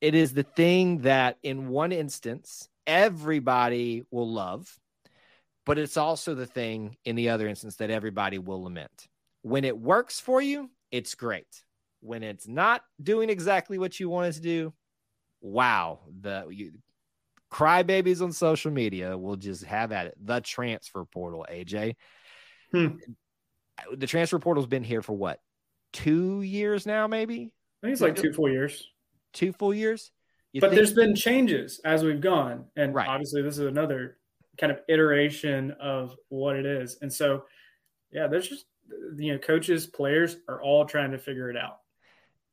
It 0.00 0.14
is 0.14 0.32
the 0.32 0.44
thing 0.44 0.98
that, 0.98 1.38
in 1.42 1.68
one 1.68 1.92
instance, 1.92 2.68
everybody 2.86 4.04
will 4.10 4.30
love, 4.30 4.78
but 5.66 5.78
it's 5.78 5.96
also 5.96 6.34
the 6.34 6.46
thing 6.46 6.96
in 7.04 7.16
the 7.16 7.30
other 7.30 7.48
instance 7.48 7.76
that 7.76 7.90
everybody 7.90 8.38
will 8.38 8.62
lament. 8.62 9.08
When 9.42 9.64
it 9.64 9.76
works 9.76 10.20
for 10.20 10.40
you, 10.40 10.70
it's 10.90 11.14
great. 11.14 11.64
When 12.00 12.22
it's 12.22 12.46
not 12.46 12.82
doing 13.02 13.28
exactly 13.28 13.78
what 13.78 13.98
you 13.98 14.08
wanted 14.08 14.34
to 14.34 14.40
do, 14.40 14.72
wow, 15.40 16.00
the 16.20 16.46
you, 16.48 16.72
crybabies 17.50 18.22
on 18.22 18.30
social 18.32 18.70
media 18.70 19.18
will 19.18 19.36
just 19.36 19.64
have 19.64 19.90
at 19.90 20.06
it. 20.06 20.14
The 20.24 20.40
transfer 20.40 21.04
portal, 21.04 21.44
AJ. 21.50 21.96
Hmm. 22.70 22.96
The 23.96 24.06
transfer 24.06 24.38
portal's 24.38 24.66
been 24.66 24.84
here 24.84 25.02
for 25.02 25.14
what? 25.14 25.40
Two 25.92 26.42
years 26.42 26.86
now, 26.86 27.08
maybe? 27.08 27.52
I 27.82 27.86
think 27.86 27.92
it's 27.92 28.00
like 28.00 28.16
two, 28.16 28.32
four 28.32 28.50
years 28.50 28.86
two 29.32 29.52
full 29.52 29.74
years. 29.74 30.10
You 30.52 30.60
but 30.60 30.70
think- 30.70 30.78
there's 30.78 30.94
been 30.94 31.14
changes 31.14 31.80
as 31.84 32.02
we've 32.02 32.20
gone, 32.20 32.66
and 32.76 32.94
right. 32.94 33.08
obviously 33.08 33.42
this 33.42 33.58
is 33.58 33.66
another 33.66 34.18
kind 34.58 34.72
of 34.72 34.80
iteration 34.88 35.72
of 35.80 36.16
what 36.30 36.56
it 36.56 36.66
is. 36.66 36.98
And 37.00 37.12
so, 37.12 37.44
yeah, 38.10 38.26
there's 38.26 38.48
just 38.48 38.64
you 39.16 39.32
know, 39.32 39.38
coaches, 39.38 39.86
players 39.86 40.36
are 40.48 40.62
all 40.62 40.84
trying 40.84 41.12
to 41.12 41.18
figure 41.18 41.50
it 41.50 41.56
out. 41.56 41.78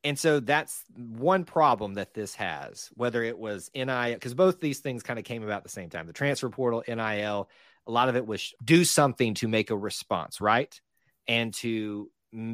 And 0.04 0.20
so 0.20 0.40
that's 0.40 0.84
one 0.96 1.46
problem 1.46 1.96
that 1.96 2.14
this 2.14 2.36
has, 2.36 2.90
whether 2.94 3.24
it 3.24 3.38
was 3.38 3.72
NIL, 3.74 4.14
because 4.14 4.36
both 4.36 4.60
these 4.60 4.80
things 4.80 5.02
kind 5.02 5.18
of 5.18 5.26
came 5.26 5.42
about 5.44 5.58
at 5.58 5.64
the 5.64 5.70
same 5.70 5.90
time. 5.90 6.06
The 6.06 6.14
transfer 6.14 6.50
portal, 6.50 6.84
NIL, 6.88 7.50
a 7.88 7.92
lot 7.92 8.10
of 8.10 8.16
it 8.16 8.26
was 8.26 8.54
do 8.64 8.84
something 8.86 9.34
to 9.36 9.48
make 9.48 9.72
a 9.72 9.78
response, 9.78 10.40
right? 10.40 10.80
And 11.28 11.54
to 11.56 12.12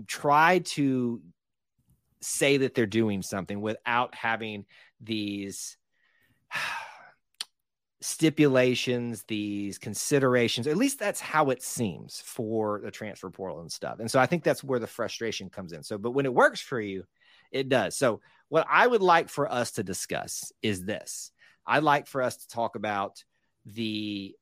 try 0.08 0.60
to 0.60 1.22
say 2.22 2.58
that 2.58 2.76
they're 2.76 2.86
doing 2.86 3.22
something 3.22 3.62
without 3.62 4.16
having 4.16 4.66
these 5.00 5.78
stipulations, 8.02 9.24
these 9.28 9.78
considerations. 9.78 10.68
At 10.68 10.78
least 10.78 11.00
that's 11.00 11.20
how 11.20 11.50
it 11.50 11.62
seems 11.62 12.22
for 12.26 12.82
the 12.84 12.92
transfer 12.92 13.30
portal 13.30 13.62
and 13.62 13.72
stuff. 13.72 14.00
And 14.00 14.10
so 14.10 14.20
I 14.20 14.26
think 14.26 14.44
that's 14.44 14.64
where 14.64 14.80
the 14.80 14.88
frustration 14.88 15.50
comes 15.50 15.72
in. 15.74 15.84
So, 15.84 15.98
but 15.98 16.12
when 16.12 16.26
it 16.26 16.34
works 16.34 16.62
for 16.62 16.80
you, 16.80 17.04
it 17.52 17.70
does. 17.70 17.96
So, 17.96 18.22
what 18.50 18.68
I 18.70 18.86
would 18.86 19.02
like 19.02 19.30
for 19.30 19.50
us 19.50 19.72
to 19.74 19.84
discuss 19.84 20.52
is 20.62 20.84
this 20.84 21.32
I'd 21.66 21.84
like 21.84 22.08
for 22.08 22.22
us 22.22 22.38
to 22.38 22.48
talk 22.48 22.76
about 22.76 23.24
the 23.66 24.36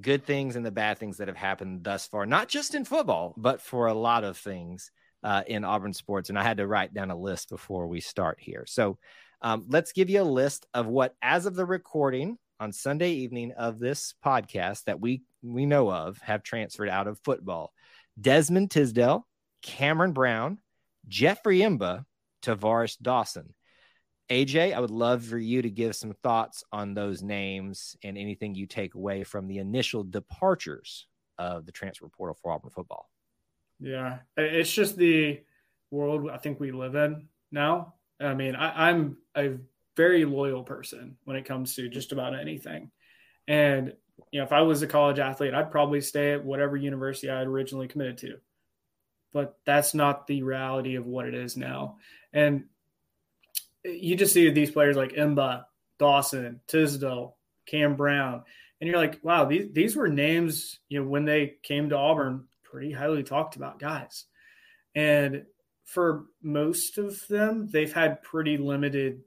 good 0.00 0.24
things 0.24 0.56
and 0.56 0.66
the 0.66 0.70
bad 0.70 0.98
things 0.98 1.18
that 1.18 1.28
have 1.28 1.36
happened 1.36 1.84
thus 1.84 2.06
far, 2.06 2.26
not 2.26 2.48
just 2.48 2.74
in 2.74 2.84
football, 2.84 3.32
but 3.36 3.62
for 3.62 3.86
a 3.86 3.94
lot 3.94 4.24
of 4.24 4.36
things 4.36 4.90
uh, 5.26 5.42
in 5.48 5.64
Auburn 5.64 5.92
sports. 5.92 6.28
And 6.28 6.38
I 6.38 6.44
had 6.44 6.58
to 6.58 6.68
write 6.68 6.94
down 6.94 7.10
a 7.10 7.18
list 7.18 7.48
before 7.48 7.88
we 7.88 8.00
start 8.00 8.38
here. 8.40 8.64
So 8.64 8.96
um, 9.42 9.64
let's 9.68 9.92
give 9.92 10.08
you 10.08 10.22
a 10.22 10.24
list 10.24 10.66
of 10.72 10.86
what, 10.86 11.16
as 11.20 11.46
of 11.46 11.56
the 11.56 11.66
recording 11.66 12.38
on 12.60 12.72
Sunday 12.72 13.10
evening 13.10 13.52
of 13.58 13.80
this 13.80 14.14
podcast 14.24 14.84
that 14.84 15.00
we 15.00 15.22
we 15.42 15.66
know 15.66 15.92
of, 15.92 16.18
have 16.18 16.44
transferred 16.44 16.88
out 16.88 17.08
of 17.08 17.18
football. 17.24 17.72
Desmond 18.20 18.70
Tisdale, 18.70 19.26
Cameron 19.62 20.12
Brown, 20.12 20.58
Jeffrey 21.08 21.58
M'ba, 21.58 22.04
Tar'Varish 22.42 22.96
Dawson. 23.02 23.52
AJ, 24.30 24.74
I 24.74 24.80
would 24.80 24.90
love 24.90 25.24
for 25.24 25.38
you 25.38 25.62
to 25.62 25.70
give 25.70 25.94
some 25.94 26.14
thoughts 26.22 26.62
on 26.72 26.94
those 26.94 27.22
names 27.22 27.96
and 28.02 28.16
anything 28.16 28.54
you 28.54 28.66
take 28.66 28.94
away 28.94 29.24
from 29.24 29.48
the 29.48 29.58
initial 29.58 30.04
departures 30.04 31.06
of 31.36 31.66
the 31.66 31.72
transfer 31.72 32.08
portal 32.08 32.36
for 32.40 32.52
Auburn 32.52 32.70
football. 32.70 33.08
Yeah, 33.80 34.18
it's 34.36 34.72
just 34.72 34.96
the 34.96 35.40
world 35.90 36.30
I 36.30 36.38
think 36.38 36.58
we 36.60 36.72
live 36.72 36.94
in 36.94 37.28
now. 37.52 37.94
I 38.20 38.34
mean, 38.34 38.56
I, 38.56 38.88
I'm 38.88 39.18
a 39.36 39.56
very 39.96 40.24
loyal 40.24 40.62
person 40.62 41.16
when 41.24 41.36
it 41.36 41.44
comes 41.44 41.74
to 41.76 41.88
just 41.88 42.12
about 42.12 42.38
anything. 42.38 42.90
And, 43.46 43.92
you 44.30 44.40
know, 44.40 44.44
if 44.44 44.52
I 44.52 44.62
was 44.62 44.82
a 44.82 44.86
college 44.86 45.18
athlete, 45.18 45.54
I'd 45.54 45.70
probably 45.70 46.00
stay 46.00 46.32
at 46.32 46.44
whatever 46.44 46.76
university 46.76 47.30
I 47.30 47.38
had 47.38 47.46
originally 47.46 47.88
committed 47.88 48.18
to. 48.18 48.38
But 49.32 49.58
that's 49.66 49.92
not 49.94 50.26
the 50.26 50.42
reality 50.42 50.94
of 50.94 51.06
what 51.06 51.26
it 51.26 51.34
is 51.34 51.56
now. 51.56 51.98
And 52.32 52.64
you 53.84 54.16
just 54.16 54.32
see 54.32 54.50
these 54.50 54.70
players 54.70 54.96
like 54.96 55.12
M'ba, 55.12 55.64
Dawson, 55.98 56.60
Tisdale, 56.66 57.36
Cam 57.66 57.96
Brown, 57.96 58.42
and 58.80 58.88
you're 58.88 58.98
like, 58.98 59.18
wow, 59.22 59.44
these, 59.44 59.68
these 59.72 59.96
were 59.96 60.08
names, 60.08 60.78
you 60.88 61.00
know, 61.00 61.08
when 61.08 61.24
they 61.24 61.54
came 61.62 61.88
to 61.90 61.96
Auburn 61.96 62.44
pretty 62.76 62.92
highly 62.92 63.22
talked 63.22 63.56
about 63.56 63.78
guys. 63.78 64.26
And 64.94 65.46
for 65.86 66.26
most 66.42 66.98
of 66.98 67.26
them, 67.26 67.68
they've 67.72 67.92
had 67.92 68.22
pretty 68.22 68.58
limited, 68.58 69.22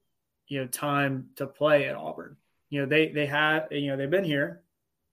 you 0.47 0.59
know, 0.59 0.67
time 0.67 1.29
to 1.37 1.47
play 1.47 1.87
at 1.87 1.95
Auburn. 1.95 2.37
You 2.69 2.81
know, 2.81 2.85
they 2.85 3.07
they 3.07 3.25
have, 3.25 3.71
you 3.71 3.87
know, 3.87 3.97
they've 3.97 4.07
been 4.07 4.23
here, 4.23 4.61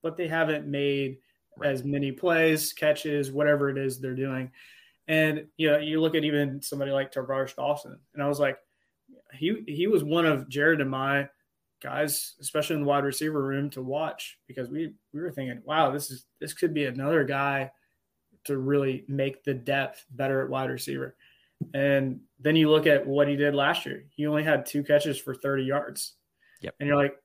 but 0.03 0.19
they 0.19 0.29
haven't 0.29 0.67
made 0.67 1.17
right. 1.57 1.71
as 1.71 1.83
many 1.83 2.13
plays, 2.13 2.75
catches, 2.75 3.33
whatever 3.33 3.71
it 3.71 3.79
is 3.79 4.01
they're 4.01 4.15
doing. 4.15 4.51
And 5.09 5.47
you 5.57 5.71
know, 5.71 5.79
you 5.79 6.03
look 6.03 6.15
at 6.15 6.25
even 6.25 6.61
somebody 6.61 6.91
like 6.91 7.13
Tar'Varish 7.13 7.57
Dawson, 7.57 7.99
and 8.13 8.23
I 8.23 8.29
was 8.29 8.39
like, 8.39 8.59
he 9.33 9.65
he 9.67 9.87
was 9.87 10.05
one 10.05 10.27
of 10.27 10.47
Jared 10.51 10.83
and 10.83 10.91
my 10.91 11.31
guys, 11.83 12.35
especially 12.39 12.77
in 12.77 12.83
the 12.83 12.89
wide 12.89 13.05
receiver 13.05 13.43
room, 13.43 13.71
to 13.71 13.83
watch 13.83 14.37
because 14.47 14.69
we 14.69 14.93
we 15.15 15.23
were 15.23 15.33
thinking, 15.33 15.63
wow, 15.65 15.91
this 15.91 16.11
is 16.11 16.27
this 16.39 16.53
could 16.53 16.75
be 16.75 16.85
another 16.85 17.25
guy 17.25 17.71
to 18.47 18.59
really 18.59 19.05
make 19.09 19.45
the 19.45 19.55
depth 19.55 20.05
better 20.11 20.43
at 20.43 20.51
wide 20.51 20.71
receiver. 20.71 21.17
And 21.75 22.21
then 22.41 22.57
you 22.57 22.71
look 22.71 22.87
at 22.87 23.07
what 23.07 23.29
he 23.29 23.37
did 23.37 23.55
last 23.55 23.87
year. 23.87 24.05
He 24.11 24.27
only 24.27 24.45
had 24.45 24.67
two 24.67 24.83
catches 24.83 25.19
for 25.19 25.35
30 25.35 25.65
yards. 25.65 26.15
Yep. 26.61 26.75
And 26.81 26.87
you're 26.87 26.97
like, 26.97 27.17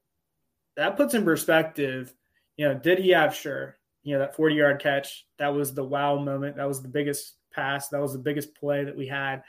that 0.78 0.98
puts 0.98 1.14
in 1.14 1.24
perspective, 1.24 2.14
you 2.58 2.68
know, 2.68 2.74
did 2.74 3.00
he 3.00 3.10
have 3.10 3.36
sure, 3.36 3.78
you 4.04 4.14
know, 4.14 4.20
that 4.20 4.36
40 4.36 4.56
yard 4.56 4.82
catch? 4.82 5.26
That 5.38 5.54
was 5.54 5.74
the 5.74 5.84
wow 5.84 6.18
moment. 6.18 6.56
That 6.56 6.68
was 6.68 6.82
the 6.82 6.88
biggest 6.88 7.36
pass. 7.54 7.90
That 7.90 8.02
was 8.02 8.14
the 8.14 8.20
biggest 8.20 8.56
play 8.56 8.84
that 8.84 8.96
we 8.96 9.08
had. 9.08 9.44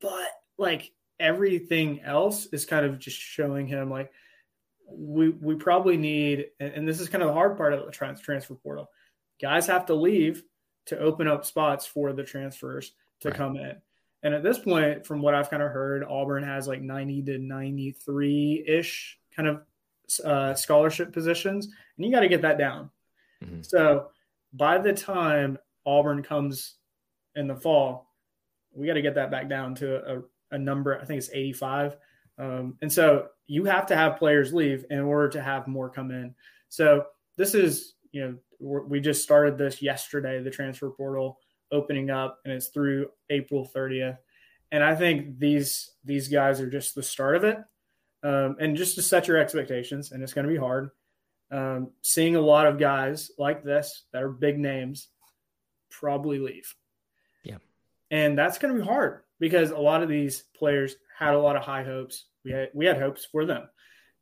But 0.00 0.28
like 0.58 0.92
everything 1.20 2.00
else 2.02 2.46
is 2.46 2.66
kind 2.66 2.84
of 2.84 2.98
just 2.98 3.18
showing 3.18 3.66
him 3.66 3.90
like 3.90 4.10
we 4.90 5.30
we 5.30 5.54
probably 5.54 5.96
need 5.96 6.46
and, 6.60 6.86
this 6.86 7.00
is 7.00 7.08
kind 7.08 7.22
of 7.22 7.28
the 7.28 7.34
hard 7.34 7.56
part 7.56 7.72
of 7.72 7.84
the 7.84 7.90
trans, 7.90 8.20
transfer 8.20 8.54
portal. 8.54 8.90
Guys 9.40 9.66
have 9.66 9.86
to 9.86 9.94
leave 9.94 10.42
to 10.86 10.98
open 10.98 11.28
up 11.28 11.44
spots 11.44 11.86
for 11.86 12.12
the 12.12 12.22
transfers 12.22 12.92
to 13.20 13.28
right. 13.28 13.36
come 13.36 13.56
in. 13.56 13.76
And 14.22 14.34
at 14.34 14.42
this 14.42 14.58
point, 14.58 15.06
from 15.06 15.20
what 15.20 15.34
I've 15.34 15.50
kind 15.50 15.62
of 15.62 15.70
heard, 15.70 16.02
Auburn 16.02 16.44
has 16.44 16.66
like 16.66 16.80
90 16.80 17.22
to 17.24 17.38
93 17.38 18.64
ish 18.66 19.18
kind 19.36 19.48
of 19.48 19.62
uh, 20.24 20.54
scholarship 20.54 21.12
positions, 21.12 21.66
and 21.66 22.06
you 22.06 22.12
got 22.12 22.20
to 22.20 22.28
get 22.28 22.42
that 22.42 22.58
down. 22.58 22.90
Mm-hmm. 23.44 23.62
So 23.62 24.08
by 24.52 24.78
the 24.78 24.92
time 24.92 25.58
Auburn 25.84 26.22
comes 26.22 26.76
in 27.36 27.46
the 27.46 27.56
fall, 27.56 28.10
we 28.72 28.86
got 28.86 28.94
to 28.94 29.02
get 29.02 29.14
that 29.16 29.30
back 29.30 29.48
down 29.48 29.74
to 29.76 30.16
a, 30.16 30.22
a 30.52 30.58
number. 30.58 30.98
I 30.98 31.04
think 31.04 31.18
it's 31.18 31.30
85. 31.32 31.96
Um, 32.38 32.78
and 32.80 32.92
so 32.92 33.28
you 33.46 33.64
have 33.64 33.86
to 33.86 33.96
have 33.96 34.18
players 34.18 34.52
leave 34.52 34.84
in 34.90 35.00
order 35.00 35.28
to 35.30 35.42
have 35.42 35.66
more 35.66 35.90
come 35.90 36.10
in. 36.10 36.34
So 36.68 37.04
this 37.36 37.54
is, 37.54 37.94
you 38.12 38.22
know, 38.22 38.34
we 38.64 39.00
just 39.00 39.22
started 39.22 39.58
this 39.58 39.82
yesterday, 39.82 40.42
the 40.42 40.50
transfer 40.50 40.90
portal 40.90 41.38
opening 41.70 42.10
up, 42.10 42.40
and 42.44 42.54
it's 42.54 42.68
through 42.68 43.08
April 43.30 43.70
30th. 43.74 44.18
And 44.72 44.82
I 44.82 44.94
think 44.94 45.38
these 45.38 45.90
these 46.04 46.28
guys 46.28 46.60
are 46.60 46.70
just 46.70 46.94
the 46.94 47.02
start 47.02 47.36
of 47.36 47.44
it. 47.44 47.58
Um, 48.22 48.56
and 48.58 48.76
just 48.76 48.94
to 48.94 49.02
set 49.02 49.28
your 49.28 49.36
expectations, 49.36 50.12
and 50.12 50.22
it's 50.22 50.32
going 50.32 50.46
to 50.46 50.52
be 50.52 50.58
hard. 50.58 50.90
Um, 51.50 51.90
seeing 52.00 52.36
a 52.36 52.40
lot 52.40 52.66
of 52.66 52.78
guys 52.78 53.30
like 53.38 53.62
this 53.62 54.04
that 54.12 54.22
are 54.22 54.30
big 54.30 54.58
names 54.58 55.08
probably 55.90 56.38
leave. 56.38 56.74
Yeah. 57.44 57.58
And 58.10 58.36
that's 58.36 58.58
going 58.58 58.74
to 58.74 58.80
be 58.80 58.86
hard 58.86 59.20
because 59.38 59.70
a 59.70 59.78
lot 59.78 60.02
of 60.02 60.08
these 60.08 60.44
players 60.56 60.96
had 61.16 61.34
a 61.34 61.38
lot 61.38 61.56
of 61.56 61.62
high 61.62 61.84
hopes. 61.84 62.24
We 62.44 62.52
had 62.52 62.70
we 62.74 62.86
had 62.86 62.98
hopes 62.98 63.26
for 63.30 63.44
them. 63.44 63.68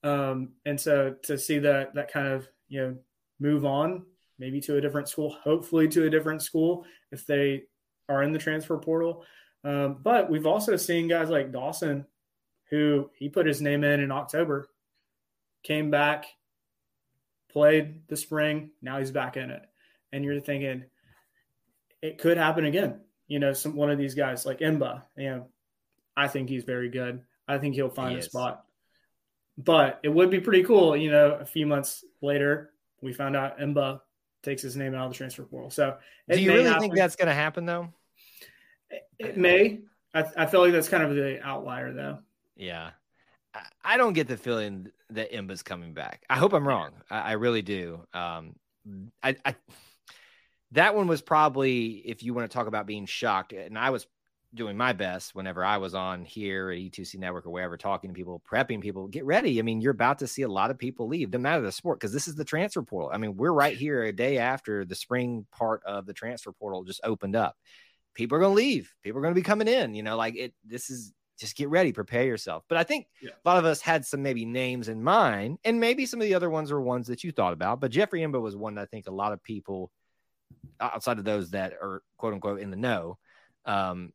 Um, 0.03 0.51
and 0.67 0.81
so 0.81 1.15
to 1.25 1.39
see 1.39 1.61
that 1.61 1.95
that 1.95 2.13
kind 2.13 2.27
of, 2.27 2.49
you 2.69 2.81
know, 2.81 2.97
move 3.39 3.65
on 3.65 4.05
maybe 4.39 4.61
to 4.61 4.77
a 4.77 4.81
different 4.81 5.09
school, 5.09 5.37
hopefully 5.43 5.89
to 5.89 6.07
a 6.07 6.11
different 6.11 6.43
school 6.43 6.85
if 7.11 7.27
they 7.27 7.63
are 8.09 8.23
in 8.23 8.33
the 8.33 8.39
transfer 8.39 8.77
portal. 8.79 9.25
Um, 9.65 9.99
but 10.03 10.29
we've 10.29 10.47
also 10.47 10.77
seen 10.77 11.09
guys 11.09 11.31
like 11.31 11.53
Dawson, 11.53 12.07
who 12.71 13.11
he 13.15 13.29
put 13.29 13.47
his 13.47 13.61
name 13.61 13.85
in 13.85 14.01
in 14.01 14.11
October, 14.11 14.69
came 15.63 15.91
back, 15.91 16.27
played 17.51 18.07
the 18.09 18.17
spring. 18.17 18.71
Now 18.81 18.99
he's 18.99 19.11
back 19.11 19.37
in 19.37 19.51
it. 19.51 19.63
And 20.13 20.25
you're 20.25 20.41
thinking, 20.41 20.85
it 22.03 22.19
could 22.19 22.37
happen 22.37 22.65
again. 22.65 23.01
You 23.29 23.39
know, 23.39 23.53
some 23.53 23.77
one 23.77 23.91
of 23.91 23.99
these 23.99 24.15
guys 24.15 24.45
like 24.45 24.59
M'ba, 24.59 25.03
you 25.17 25.31
know, 25.31 25.47
I 26.17 26.29
think 26.29 26.49
he's 26.49 26.65
very 26.65 26.89
good. 26.89 27.23
I 27.49 27.59
think 27.59 27.75
he'll 27.75 27.89
find 27.89 28.11
he 28.11 28.17
a 28.17 28.19
is. 28.19 28.27
spot. 28.27 28.65
But 29.57 30.01
it 30.03 30.09
would 30.09 30.31
be 30.31 30.41
pretty 30.41 30.65
cool, 30.65 30.97
you 30.97 31.11
know, 31.11 31.33
a 31.41 31.45
few 31.45 31.67
months 31.67 32.05
later, 32.21 32.73
we 33.01 33.13
found 33.13 33.37
out 33.37 33.59
M'ba 33.59 34.01
takes 34.43 34.63
his 34.63 34.77
name 34.77 34.95
out 34.95 35.07
of 35.07 35.13
the 35.13 35.17
transfer 35.17 35.45
portal. 35.45 35.71
So, 35.71 35.97
do 36.29 36.41
you 36.41 36.53
really 36.53 36.79
think 36.81 36.95
that's 36.95 37.17
going 37.17 37.29
to 37.29 37.35
happen, 37.35 37.67
though? 37.67 37.89
It, 38.91 39.03
it 39.19 39.37
may. 39.37 39.81
I, 40.15 40.25
I, 40.37 40.47
feel 40.47 40.61
like 40.61 40.73
that's 40.73 40.89
kind 40.89 41.03
of 41.03 41.15
the 41.15 41.41
outlier, 41.43 41.93
though. 41.93 42.19
Yeah, 42.57 42.91
I, 43.55 43.61
I 43.85 43.97
don't 43.97 44.13
get 44.13 44.29
the 44.29 44.37
feeling 44.37 44.89
that 45.11 45.33
M'ba's 45.33 45.63
coming 45.63 45.95
back. 45.95 46.25
I 46.29 46.37
hope 46.37 46.53
I'm 46.53 46.67
wrong. 46.67 46.93
I, 47.11 47.21
I 47.21 47.33
really 47.33 47.63
do. 47.63 48.07
Um, 48.13 48.57
I, 49.23 49.37
I 49.45 49.55
that 50.73 50.95
one 50.95 51.07
was 51.07 51.23
probably 51.23 52.03
if 52.05 52.23
you 52.23 52.35
want 52.35 52.51
to 52.51 52.55
talk 52.55 52.67
about 52.67 52.87
being 52.87 53.07
shocked, 53.07 53.53
and 53.53 53.79
I 53.79 53.91
was 53.91 54.07
doing 54.55 54.77
my 54.77 54.93
best 54.93 55.35
whenever 55.35 55.65
I 55.65 55.79
was 55.79 55.95
on 55.95 56.25
here 56.25 56.71
at 56.71 56.79
E2C 56.79 57.19
Network 57.19 57.47
or 57.47 57.51
wherever, 57.51 57.77
talking 57.77 58.11
to 58.11 58.15
people, 58.15 58.43
prepping 58.51 58.81
people. 58.81 59.09
Get 59.09 59.25
ready. 59.25 59.59
I 59.59 59.63
mean, 59.63 59.81
you're 59.81 59.93
about 59.93 60.19
to 60.19 60.27
see 60.27 60.43
a 60.43 60.49
lot 60.49 60.71
of 60.71 60.79
people 60.79 61.09
leave, 61.09 61.33
no 61.33 61.39
matter 61.39 61.63
the 61.63 61.73
sport, 61.73 61.99
because 61.99 62.13
this 62.13 62.29
is 62.29 62.35
the 62.35 62.45
transfer 62.45 62.83
portal. 62.83 63.11
I 63.13 63.19
mean, 63.19 63.37
we're 63.37 63.53
right 63.53 63.77
here 63.77 64.05
a 64.05 64.13
day 64.13 64.39
after 64.39 64.85
the 64.85 64.95
spring 64.95 65.47
part 65.53 65.83
of 65.85 66.07
the 66.07 66.13
transfer 66.13 66.53
portal 66.53 66.85
just 66.85 67.01
opened 67.05 67.37
up. 67.37 67.57
People 68.15 68.37
are 68.37 68.41
going 68.41 68.53
to 68.53 68.57
leave. 68.57 68.95
People 69.03 69.19
are 69.19 69.23
going 69.23 69.35
to 69.35 69.41
be 69.41 69.45
coming 69.45 69.69
in. 69.69 69.95
You 69.95 70.03
know, 70.03 70.17
like 70.17 70.37
it. 70.37 70.53
This 70.65 70.91
is 70.91 71.15
just 71.39 71.57
get 71.57 71.71
ready, 71.71 71.93
prepare 71.93 72.25
yourself. 72.25 72.63
But 72.69 72.77
I 72.77 72.85
think 72.85 73.07
yeah. 73.23 73.31
a 73.45 73.49
lot 73.49 73.59
of 73.59 73.65
us 73.65 73.81
had 73.81 74.05
some 74.05 74.23
maybe 74.23 74.45
names 74.45 74.89
in 74.89 75.03
mind, 75.03 75.59
and 75.65 75.81
maybe 75.81 76.05
some 76.05 76.21
of 76.21 76.27
the 76.27 76.35
other 76.35 76.51
ones 76.51 76.71
were 76.71 76.81
ones 76.81 77.07
that 77.07 77.25
you 77.25 77.33
thought 77.33 77.55
about. 77.55 77.81
But 77.81 77.91
Jeffrey 77.91 78.21
M'ba 78.21 78.41
was 78.41 78.55
one 78.55 78.75
that 78.75 78.83
I 78.83 78.87
think 78.87 79.07
a 79.07 79.13
lot 79.13 79.33
of 79.33 79.43
people 79.43 79.91
outside 80.79 81.19
of 81.19 81.25
those 81.25 81.51
that 81.51 81.73
are 81.73 82.03
quote 82.19 82.35
unquote 82.35 82.61
in 82.61 82.71
the 82.71 82.77
know 82.77 83.19
um, 83.65 84.13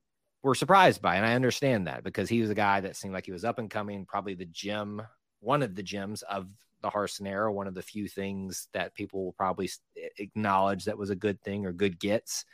were 0.47 0.55
surprised 0.55 1.01
by. 1.01 1.17
And 1.17 1.25
I 1.25 1.35
understand 1.35 1.87
that 1.87 2.03
because 2.03 2.29
he 2.29 2.39
was 2.39 2.49
a 2.49 2.55
guy 2.55 2.79
that 2.79 2.95
seemed 2.95 3.13
like 3.13 3.25
he 3.25 3.33
was 3.33 3.43
up 3.43 3.59
and 3.59 3.69
coming, 3.69 4.05
probably 4.05 4.33
the 4.33 4.45
gem, 4.45 5.01
one 5.41 5.61
of 5.61 5.75
the 5.75 5.83
gems 5.83 6.21
of 6.23 6.47
the 6.81 6.89
Harsin 6.89 7.27
era, 7.27 7.51
one 7.51 7.67
of 7.67 7.75
the 7.75 7.81
few 7.81 8.07
things 8.07 8.69
that 8.73 8.95
people 8.95 9.25
will 9.25 9.33
probably 9.33 9.69
acknowledge 10.17 10.85
that 10.85 10.97
was 10.97 11.09
a 11.09 11.15
good 11.15 11.41
thing 11.41 11.65
or 11.65 11.73
good 11.73 11.99
gets. 11.99 12.45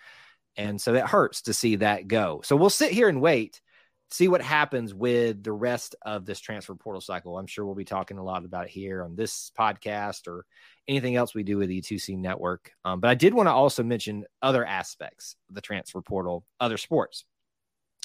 And 0.57 0.81
so 0.81 0.95
it 0.95 1.05
hurts 1.05 1.43
to 1.43 1.53
see 1.53 1.77
that 1.77 2.07
go. 2.07 2.41
So 2.43 2.55
we'll 2.55 2.71
sit 2.71 2.91
here 2.91 3.09
and 3.09 3.21
wait, 3.21 3.61
see 4.09 4.27
what 4.27 4.41
happens 4.41 4.91
with 4.91 5.43
the 5.43 5.51
rest 5.51 5.95
of 6.01 6.25
this 6.25 6.39
transfer 6.39 6.73
portal 6.73 7.01
cycle. 7.01 7.37
I'm 7.37 7.47
sure 7.47 7.63
we'll 7.63 7.75
be 7.75 7.85
talking 7.85 8.17
a 8.17 8.23
lot 8.23 8.43
about 8.43 8.65
it 8.65 8.71
here 8.71 9.03
on 9.03 9.15
this 9.15 9.51
podcast 9.57 10.27
or 10.27 10.45
anything 10.87 11.15
else 11.15 11.35
we 11.35 11.43
do 11.43 11.57
with 11.57 11.69
the 11.69 11.81
E2C 11.81 12.17
network. 12.17 12.71
Um, 12.85 12.99
but 12.99 13.11
I 13.11 13.15
did 13.15 13.35
want 13.35 13.47
to 13.47 13.53
also 13.53 13.83
mention 13.83 14.25
other 14.41 14.65
aspects 14.65 15.35
of 15.47 15.53
the 15.53 15.61
transfer 15.61 16.01
portal, 16.01 16.43
other 16.59 16.77
sports 16.77 17.25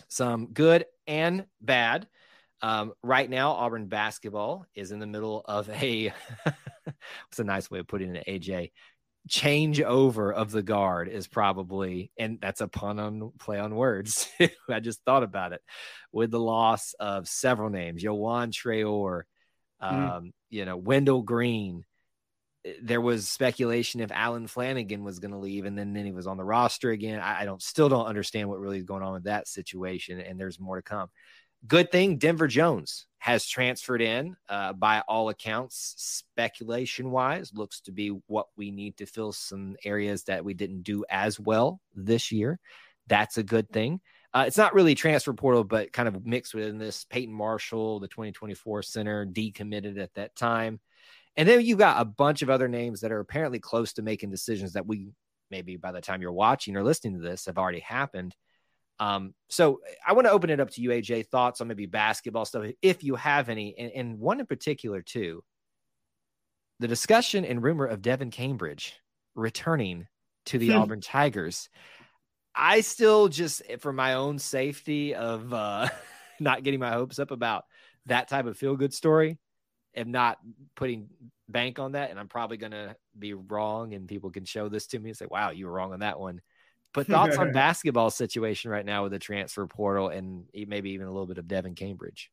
some 0.09 0.53
good 0.53 0.87
and 1.07 1.47
bad. 1.61 2.07
Um, 2.61 2.93
right 3.03 3.29
now, 3.29 3.53
Auburn 3.53 3.87
basketball 3.87 4.67
is 4.75 4.91
in 4.91 4.99
the 4.99 5.07
middle 5.07 5.43
of 5.45 5.69
a 5.71 6.13
what's 6.45 7.39
a 7.39 7.45
nice 7.45 7.71
way 7.71 7.79
of 7.79 7.87
putting 7.87 8.17
it, 8.17 8.25
AJ. 8.27 8.73
Change 9.29 9.81
over 9.83 10.33
of 10.33 10.51
the 10.51 10.63
guard 10.63 11.09
is 11.09 11.29
probably, 11.29 12.11
and 12.19 12.39
that's 12.41 12.63
a 12.63 12.69
pun 12.69 12.99
on 12.99 13.33
play 13.39 13.59
on 13.59 13.75
words. 13.75 14.29
I 14.71 14.81
just 14.81 15.05
thought 15.05 15.23
about 15.23 15.53
it 15.53 15.61
with 16.13 16.31
the 16.31 16.41
loss 16.41 16.95
of 16.99 17.29
several 17.29 17.69
names, 17.69 18.03
Yohan 18.03 18.53
Traore, 18.53 19.23
mm. 19.83 19.87
um, 19.87 20.25
mm. 20.25 20.31
you 20.49 20.65
know, 20.65 20.77
Wendell 20.77 21.23
Green, 21.23 21.85
there 22.83 23.01
was 23.01 23.29
speculation 23.29 24.01
if 24.01 24.11
Allen 24.13 24.47
Flanigan 24.47 25.03
was 25.03 25.19
going 25.19 25.33
to 25.33 25.39
leave, 25.39 25.65
and 25.65 25.79
then, 25.79 25.93
then 25.93 26.05
he 26.05 26.13
was 26.13 26.27
on 26.27 26.37
the 26.37 26.45
roster 26.45 26.91
again. 26.91 27.21
I, 27.21 27.43
I, 27.43 27.45
don't 27.45 27.63
still 27.63 27.89
don't 27.89 28.07
understand 28.07 28.49
what 28.49 28.61
really 28.61 28.79
is 28.79 28.85
going 28.85 29.03
on 29.03 29.13
with 29.13 29.25
that 29.25 29.49
situation, 29.49 30.21
and 30.21 30.39
there's 30.39 30.61
more 30.61 30.77
to 30.77 30.83
come. 30.83 31.09
Good 31.67 31.91
thing 31.91 32.19
Denver 32.19 32.47
Jones 32.47 33.07
has 33.19 33.47
transferred 33.47 34.01
in. 34.01 34.37
Uh, 34.49 34.73
by 34.73 35.03
all 35.09 35.29
accounts, 35.29 35.95
speculation 35.97 37.11
wise, 37.11 37.53
looks 37.53 37.81
to 37.83 37.93
be 37.93 38.11
what 38.27 38.47
we 38.57 38.71
need 38.71 38.97
to 38.99 39.07
fill 39.07 39.33
some 39.33 39.77
areas 39.85 40.25
that 40.25 40.45
we 40.45 40.55
didn't 40.55 40.83
do 40.83 41.05
as 41.11 41.39
well 41.41 41.81
this 41.95 42.31
year. 42.31 42.61
That's 43.09 43.39
a 43.39 43.43
good 43.43 43.69
thing. 43.71 44.01
Uh, 44.33 44.45
it's 44.47 44.59
not 44.59 44.75
really 44.75 44.95
transfer 44.95 45.33
portal, 45.33 45.65
but 45.65 45.93
kind 45.93 46.07
of 46.07 46.25
mixed 46.27 46.55
within 46.55 46.79
this. 46.79 47.05
Peyton 47.05 47.35
Marshall, 47.35 47.99
the 47.99 48.09
2024 48.09 48.83
center, 48.83 49.27
decommitted 49.27 49.99
at 49.99 50.15
that 50.15 50.37
time. 50.37 50.81
And 51.39 51.49
then 51.49 51.65
you've 51.65 51.79
got 51.79 52.03
a 52.03 52.05
bunch 52.05 52.43
of 52.43 52.51
other 52.51 52.67
names 52.67 53.01
that 53.01 53.13
are 53.13 53.21
apparently 53.21 53.61
close 53.61 53.93
to 53.95 54.03
making 54.03 54.31
decisions 54.31 54.73
that 54.73 54.87
we 54.87 55.13
maybe 55.53 55.77
by 55.77 55.93
the 55.93 56.01
time 56.01 56.21
you're 56.21 56.33
watching 56.33 56.77
or 56.77 56.83
listening 56.83 57.15
to 57.15 57.21
this 57.21 57.47
have 57.47 57.59
already 57.59 57.79
happened. 57.79 58.35
Um, 58.99 59.35
so 59.49 59.81
I 60.05 60.15
want 60.15 60.27
to 60.27 60.33
open 60.33 60.51
it 60.51 60.59
up 60.59 60.71
to 60.71 60.81
you, 60.83 60.91
AJ. 60.91 61.29
Thoughts 61.29 61.61
on 61.61 61.69
maybe 61.69 61.87
basketball 61.87 62.45
stuff, 62.45 62.67
if 62.83 63.05
you 63.05 63.15
have 63.15 63.49
any, 63.49 63.79
and, 63.79 63.93
and 63.93 64.19
one 64.19 64.41
in 64.41 64.47
particular 64.47 65.01
too. 65.01 65.45
The 66.81 66.89
discussion 66.89 67.45
and 67.45 67.63
rumor 67.63 67.87
of 67.87 68.03
Devan 68.03 68.33
Cambridge 68.33 68.97
returning 69.37 70.09
to 70.47 70.59
the 70.59 70.71
hmm. 70.71 70.79
Auburn 70.79 71.01
Tigers. 71.01 71.69
I 72.53 72.81
still 72.81 73.29
just, 73.29 73.63
for 73.79 73.93
my 73.93 74.15
own 74.15 74.41
safety 74.41 75.15
of 75.15 75.55
uh, 75.55 75.89
not 76.41 76.65
getting 76.65 76.81
my 76.81 76.91
hopes 76.91 77.21
up 77.21 77.31
about 77.31 77.65
that 78.07 78.27
type 78.27 78.47
of 78.47 78.57
feel 78.57 78.75
good 78.75 78.93
story, 78.93 79.39
am 79.95 80.11
not 80.11 80.39
putting 80.75 81.09
bank 81.49 81.79
on 81.79 81.93
that, 81.93 82.11
and 82.11 82.19
I'm 82.19 82.29
probably 82.29 82.57
going 82.57 82.73
to 82.73 82.97
be 83.19 83.35
wrong, 83.35 83.95
and 83.95 84.09
people 84.09 84.31
can 84.31 84.45
show 84.45 84.69
this 84.69 84.87
to 84.89 84.99
me 84.99 85.11
and 85.11 85.17
say, 85.17 85.27
"Wow, 85.29 85.51
you 85.51 85.67
were 85.67 85.73
wrong 85.73 85.93
on 85.93 86.01
that 86.01 86.21
one." 86.21 86.41
But 86.95 87.07
thoughts 87.07 87.37
on 87.37 87.53
basketball 87.53 88.11
situation 88.11 88.71
right 88.71 88.85
now 88.85 89.03
with 89.03 89.13
the 89.13 89.19
transfer 89.19 89.67
portal 89.67 90.09
and 90.09 90.47
maybe 90.55 90.91
even 90.91 91.07
a 91.07 91.11
little 91.11 91.27
bit 91.27 91.39
of 91.39 91.45
Devan 91.45 91.77
Cambridge. 91.77 92.31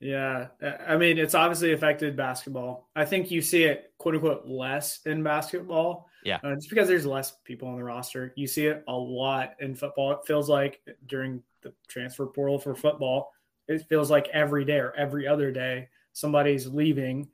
Yeah, 0.00 0.48
I 0.88 0.96
mean 0.96 1.16
it's 1.16 1.34
obviously 1.34 1.72
affected 1.72 2.16
basketball. 2.16 2.88
I 2.96 3.04
think 3.04 3.30
you 3.30 3.40
see 3.40 3.62
it 3.64 3.92
quote 3.98 4.16
unquote 4.16 4.46
less 4.46 4.98
in 5.06 5.22
basketball. 5.22 6.08
Yeah, 6.24 6.40
uh, 6.42 6.56
just 6.56 6.70
because 6.70 6.88
there's 6.88 7.06
less 7.06 7.36
people 7.44 7.68
on 7.68 7.76
the 7.76 7.84
roster. 7.84 8.32
You 8.34 8.48
see 8.48 8.66
it 8.66 8.82
a 8.88 8.92
lot 8.92 9.54
in 9.60 9.76
football. 9.76 10.10
It 10.12 10.26
feels 10.26 10.48
like 10.48 10.80
during 11.06 11.42
the 11.62 11.72
transfer 11.86 12.26
portal 12.26 12.58
for 12.58 12.74
football, 12.74 13.32
it 13.68 13.86
feels 13.88 14.10
like 14.10 14.26
every 14.32 14.64
day 14.64 14.78
or 14.78 14.92
every 14.96 15.28
other 15.28 15.52
day 15.52 15.88
somebody's 16.12 16.66
leaving, 16.66 17.28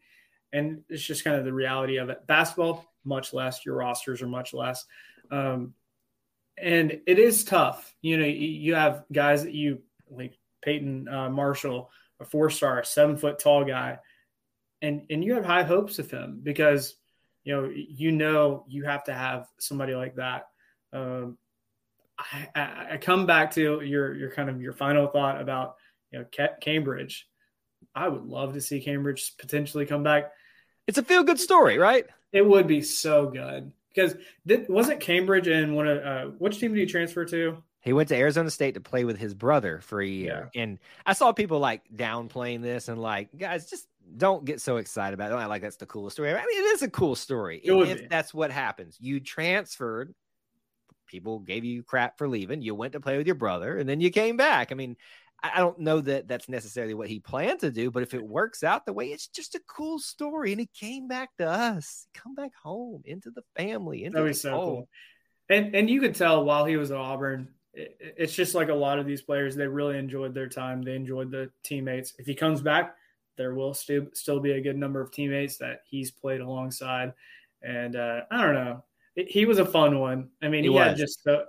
and 0.53 0.83
it's 0.89 1.03
just 1.03 1.25
kind 1.25 1.37
of 1.37 1.45
the 1.45 1.53
reality 1.53 1.99
of 1.99 2.09
it. 2.11 2.27
Basketball, 2.27 2.85
much 3.05 3.33
less. 3.33 3.65
Your 3.65 3.77
rosters 3.77 4.23
are 4.23 4.29
much 4.29 4.55
less. 4.55 4.85
Um, 5.31 5.75
and 6.57 7.01
it 7.07 7.19
is 7.19 7.45
tough. 7.45 7.95
You 8.03 8.19
know, 8.19 8.27
you 8.27 8.75
have 8.75 9.05
guys 9.13 9.45
that 9.45 9.55
you 9.55 9.81
like 10.11 10.39
Peyton 10.63 11.09
uh, 11.09 11.31
Marshall, 11.31 11.91
a 12.21 12.25
four 12.25 12.51
star, 12.51 12.83
seven 12.85 13.17
foot 13.17 13.39
tall 13.39 13.65
guy, 13.65 13.99
and 14.83 15.03
and 15.11 15.25
you 15.25 15.35
have 15.35 15.45
high 15.45 15.63
hopes 15.63 15.99
of 15.99 16.11
him 16.11 16.41
because 16.43 16.95
you 17.45 17.55
know 17.55 17.71
you 17.73 18.13
know 18.13 18.65
you 18.69 18.85
have 18.85 19.05
to 19.05 19.15
have 19.15 19.47
somebody 19.59 19.95
like 19.95 20.17
that. 20.17 20.49
Um, 20.93 21.39
I, 22.19 22.49
I, 22.93 22.97
come 22.97 23.27
back 23.27 23.53
to 23.53 23.81
your 23.83 24.15
your 24.15 24.31
kind 24.31 24.51
of 24.51 24.61
your 24.61 24.73
final 24.73 25.07
thought 25.07 25.41
about 25.41 25.77
you 26.11 26.19
know 26.21 26.49
Cambridge. 26.61 27.29
I 27.99 28.07
would 28.09 28.27
love 28.27 28.55
to 28.55 28.61
see 28.61 28.81
Cambridge 28.81 29.37
potentially 29.39 29.85
come 29.85 30.05
back. 30.05 30.33
It's 30.87 30.99
a 30.99 31.03
feel 31.03 31.25
good 31.25 31.41
story, 31.41 31.79
right? 31.79 32.07
It 32.33 32.47
would 32.47 32.69
be 32.69 32.81
so 32.81 33.27
good 33.27 33.73
because 33.93 34.15
wasn't 34.69 35.01
Cambridge 35.01 35.49
in 35.49 35.75
one 35.75 35.89
of 35.89 35.99
uh, 36.05 36.31
which 36.39 36.61
team 36.61 36.73
did 36.73 36.81
he 36.81 36.87
transfer 36.87 37.25
to? 37.25 37.61
He 37.81 37.93
went 37.93 38.09
to 38.11 38.17
Arizona 38.17 38.51
State 38.51 38.75
to 38.75 38.81
play 38.81 39.05
with 39.05 39.19
his 39.19 39.35
brother 39.35 39.81
for 39.81 40.01
a 40.01 40.07
year, 40.07 40.49
yeah. 40.55 40.63
and 40.63 40.79
I 41.07 41.13
saw 41.13 41.33
people 41.33 41.59
like 41.59 41.83
downplaying 41.95 42.63
this 42.63 42.89
and 42.89 43.01
like, 43.01 43.37
guys, 43.37 43.69
just 43.69 43.89
don't 44.17 44.45
get 44.45 44.61
so 44.61 44.77
excited 44.77 45.15
about 45.15 45.27
it. 45.27 45.35
Don't 45.35 45.49
like 45.49 45.63
that's 45.63 45.77
the 45.77 45.87
coolest 45.87 46.17
story. 46.17 46.31
I 46.31 46.35
mean, 46.35 46.47
it 46.47 46.67
is 46.75 46.83
a 46.83 46.91
cool 46.91 47.17
story 47.17 47.61
if 47.65 47.99
be. 47.99 48.07
that's 48.07 48.33
what 48.33 48.53
happens. 48.53 48.97
You 49.01 49.19
transferred, 49.19 50.15
people 51.07 51.41
gave 51.41 51.65
you 51.65 51.83
crap 51.83 52.17
for 52.19 52.29
leaving. 52.29 52.63
You 52.63 52.77
went 52.77 52.93
to 52.93 53.01
play 53.01 53.17
with 53.17 53.27
your 53.27 53.37
brother, 53.37 53.77
and 53.77 53.89
then 53.89 54.01
you 54.01 54.11
came 54.11 54.37
back. 54.37 54.71
I 54.71 54.77
mean, 54.77 54.97
I 55.41 55.59
don't 55.59 55.79
know 55.79 56.01
that 56.01 56.27
that's 56.27 56.49
necessarily 56.49 56.95
what 56.95 57.09
he 57.09 57.21
planned 57.21 57.61
to 57.61 57.71
do, 57.71 57.93
but 57.93 58.03
if 58.03 58.13
it 58.13 58.27
works 58.27 58.65
out 58.65 58.85
the 58.85 58.93
way, 58.93 59.07
it's 59.07 59.29
just 59.29 59.55
a 59.55 59.61
cool 59.69 60.01
story. 60.01 60.51
And 60.51 60.61
he 60.61 60.69
came 60.75 61.07
back 61.07 61.31
to 61.39 61.49
us, 61.49 62.09
come 62.13 62.35
back 62.35 62.51
home 62.61 63.03
into 63.05 63.31
the 63.31 63.43
family. 63.57 64.05
Into 64.05 64.19
That'd 64.19 64.31
be 64.31 64.35
so 64.35 64.51
home. 64.51 64.61
cool. 64.61 64.89
And 65.49 65.75
and 65.77 65.89
you 65.89 66.01
could 66.01 66.17
tell 66.17 66.45
while 66.45 66.65
he 66.65 66.77
was 66.77 66.91
at 66.91 66.97
Auburn, 66.97 67.49
it, 67.73 67.97
it's 68.01 68.35
just 68.35 68.55
like 68.55 68.69
a 68.69 68.75
lot 68.75 68.99
of 68.99 69.07
these 69.07 69.23
players. 69.23 69.55
They 69.55 69.69
really 69.69 69.97
enjoyed 69.97 70.35
their 70.35 70.49
time. 70.49 70.83
They 70.83 70.97
enjoyed 70.97 71.31
the 71.31 71.51
teammates. 71.63 72.15
If 72.19 72.27
he 72.27 72.35
comes 72.35 72.61
back, 72.61 72.97
there 73.37 73.55
will 73.55 73.75
still 73.75 74.07
still 74.15 74.41
be 74.41 74.53
a 74.53 74.61
good 74.61 74.77
number 74.77 75.01
of 75.01 75.13
teammates 75.13 75.59
that 75.59 75.83
he's 75.89 76.11
played 76.11 76.41
alongside. 76.41 77.13
And 77.63 77.95
uh, 77.95 78.23
I 78.31 78.43
don't 78.43 78.55
know, 78.55 78.85
it, 79.15 79.31
he 79.31 79.47
was 79.47 79.59
a 79.59 79.65
fun 79.65 80.01
one. 80.01 80.31
I 80.43 80.49
mean, 80.49 80.65
he, 80.65 80.71
he 80.71 80.77
had 80.77 80.97
just. 80.97 81.27
Uh, 81.27 81.45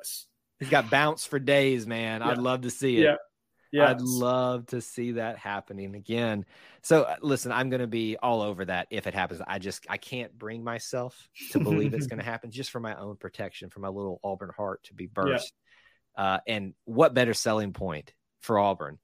He's 0.59 0.69
got 0.69 0.89
bounce 0.89 1.25
for 1.25 1.39
days, 1.39 1.87
man. 1.87 2.21
Yeah. 2.21 2.29
I'd 2.29 2.37
love 2.37 2.61
to 2.61 2.69
see 2.69 2.97
it. 2.97 3.03
Yeah. 3.03 3.15
Yes. 3.71 3.89
I'd 3.89 4.01
love 4.01 4.65
to 4.67 4.81
see 4.81 5.13
that 5.13 5.37
happening 5.37 5.95
again. 5.95 6.45
So 6.81 7.03
uh, 7.03 7.17
listen, 7.21 7.51
I'm 7.51 7.69
going 7.69 7.81
to 7.81 7.87
be 7.87 8.17
all 8.17 8.41
over 8.41 8.65
that 8.65 8.87
if 8.89 9.05
it 9.05 9.13
happens. 9.13 9.41
I 9.45 9.59
just 9.59 9.85
I 9.89 9.97
can't 9.97 10.37
bring 10.37 10.63
myself 10.63 11.29
to 11.51 11.59
believe 11.59 11.93
it's 11.93 12.07
going 12.07 12.19
to 12.23 12.25
happen 12.25 12.51
just 12.51 12.71
for 12.71 12.79
my 12.79 12.95
own 12.95 13.15
protection, 13.17 13.69
for 13.69 13.79
my 13.79 13.89
little 13.89 14.19
Auburn 14.23 14.51
heart 14.55 14.83
to 14.85 14.93
be 14.93 15.05
burst. 15.05 15.53
Yeah. 16.17 16.23
Uh, 16.23 16.39
and 16.47 16.73
what 16.85 17.13
better 17.13 17.33
selling 17.33 17.73
point 17.73 18.13
for 18.41 18.57
Auburn? 18.57 18.97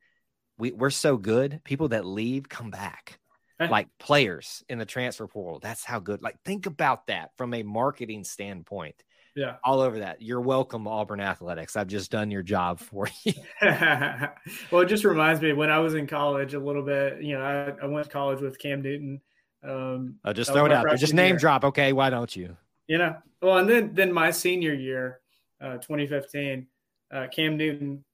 We 0.57 0.71
we're 0.71 0.89
so 0.89 1.17
good. 1.17 1.61
People 1.63 1.89
that 1.89 2.05
leave 2.05 2.49
come 2.49 2.71
back. 2.71 3.19
Like 3.57 3.87
players 3.99 4.65
in 4.67 4.79
the 4.79 4.85
transfer 4.85 5.27
portal. 5.27 5.59
That's 5.59 5.85
how 5.85 5.99
good. 5.99 6.21
Like 6.21 6.35
think 6.43 6.65
about 6.65 7.07
that 7.07 7.31
from 7.37 7.53
a 7.53 7.63
marketing 7.63 8.25
standpoint 8.25 9.01
yeah. 9.35 9.57
All 9.63 9.81
over 9.81 9.99
that. 9.99 10.21
You're 10.21 10.39
welcome, 10.39 10.87
Auburn 10.87 11.19
Athletics. 11.19 11.75
I've 11.75 11.87
just 11.87 12.09
done 12.09 12.31
your 12.31 12.41
job 12.41 12.79
for 12.79 13.07
you. 13.23 13.33
well, 13.61 14.81
it 14.81 14.87
just 14.87 15.03
reminds 15.03 15.41
me 15.41 15.51
when 15.53 15.69
I 15.69 15.79
was 15.79 15.93
in 15.93 16.07
college 16.07 16.53
a 16.53 16.59
little 16.59 16.83
bit, 16.83 17.21
you 17.21 17.37
know, 17.37 17.43
I, 17.43 17.83
I 17.83 17.87
went 17.87 18.05
to 18.05 18.11
college 18.11 18.39
with 18.39 18.57
Cam 18.57 18.81
Newton. 18.81 19.21
Um, 19.61 20.15
oh, 20.23 20.31
just 20.31 20.51
throw 20.51 20.65
it 20.65 20.71
out 20.71 20.85
there. 20.87 20.95
Just 20.95 21.13
name 21.13 21.33
year. 21.33 21.39
drop. 21.39 21.65
Okay. 21.65 21.91
Why 21.91 22.09
don't 22.09 22.33
you? 22.33 22.55
You 22.87 22.99
know, 22.99 23.17
well, 23.41 23.57
and 23.57 23.69
then, 23.69 23.93
then 23.93 24.13
my 24.13 24.31
senior 24.31 24.73
year, 24.73 25.19
uh, 25.59 25.77
2015, 25.77 26.67
uh, 27.11 27.27
Cam 27.31 27.57
Newton 27.57 28.05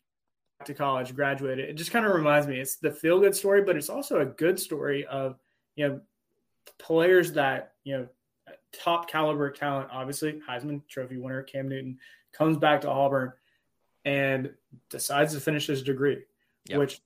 to 0.65 0.73
college, 0.73 1.13
graduated. 1.13 1.69
It 1.69 1.73
just 1.73 1.91
kind 1.91 2.05
of 2.05 2.13
reminds 2.13 2.47
me, 2.47 2.59
it's 2.59 2.77
the 2.77 2.91
feel 2.91 3.19
good 3.19 3.35
story, 3.35 3.63
but 3.63 3.75
it's 3.75 3.89
also 3.89 4.21
a 4.21 4.25
good 4.25 4.59
story 4.59 5.05
of, 5.05 5.37
you 5.75 5.87
know, 5.87 6.01
players 6.79 7.33
that, 7.33 7.73
you 7.83 7.97
know, 7.97 8.07
top 8.71 9.09
caliber 9.09 9.49
talent, 9.51 9.89
obviously 9.91 10.41
Heisman 10.47 10.81
Trophy 10.87 11.17
winner 11.17 11.43
Cam 11.43 11.67
Newton 11.69 11.97
comes 12.33 12.57
back 12.57 12.81
to 12.81 12.89
Auburn 12.89 13.33
and 14.05 14.51
decides 14.89 15.33
to 15.33 15.39
finish 15.39 15.67
his 15.67 15.83
degree, 15.83 16.23
yep. 16.67 16.79
which 16.79 17.01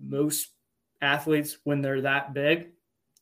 most 0.00 0.48
athletes, 1.00 1.58
when 1.64 1.82
they're 1.82 2.02
that 2.02 2.32
big, 2.32 2.68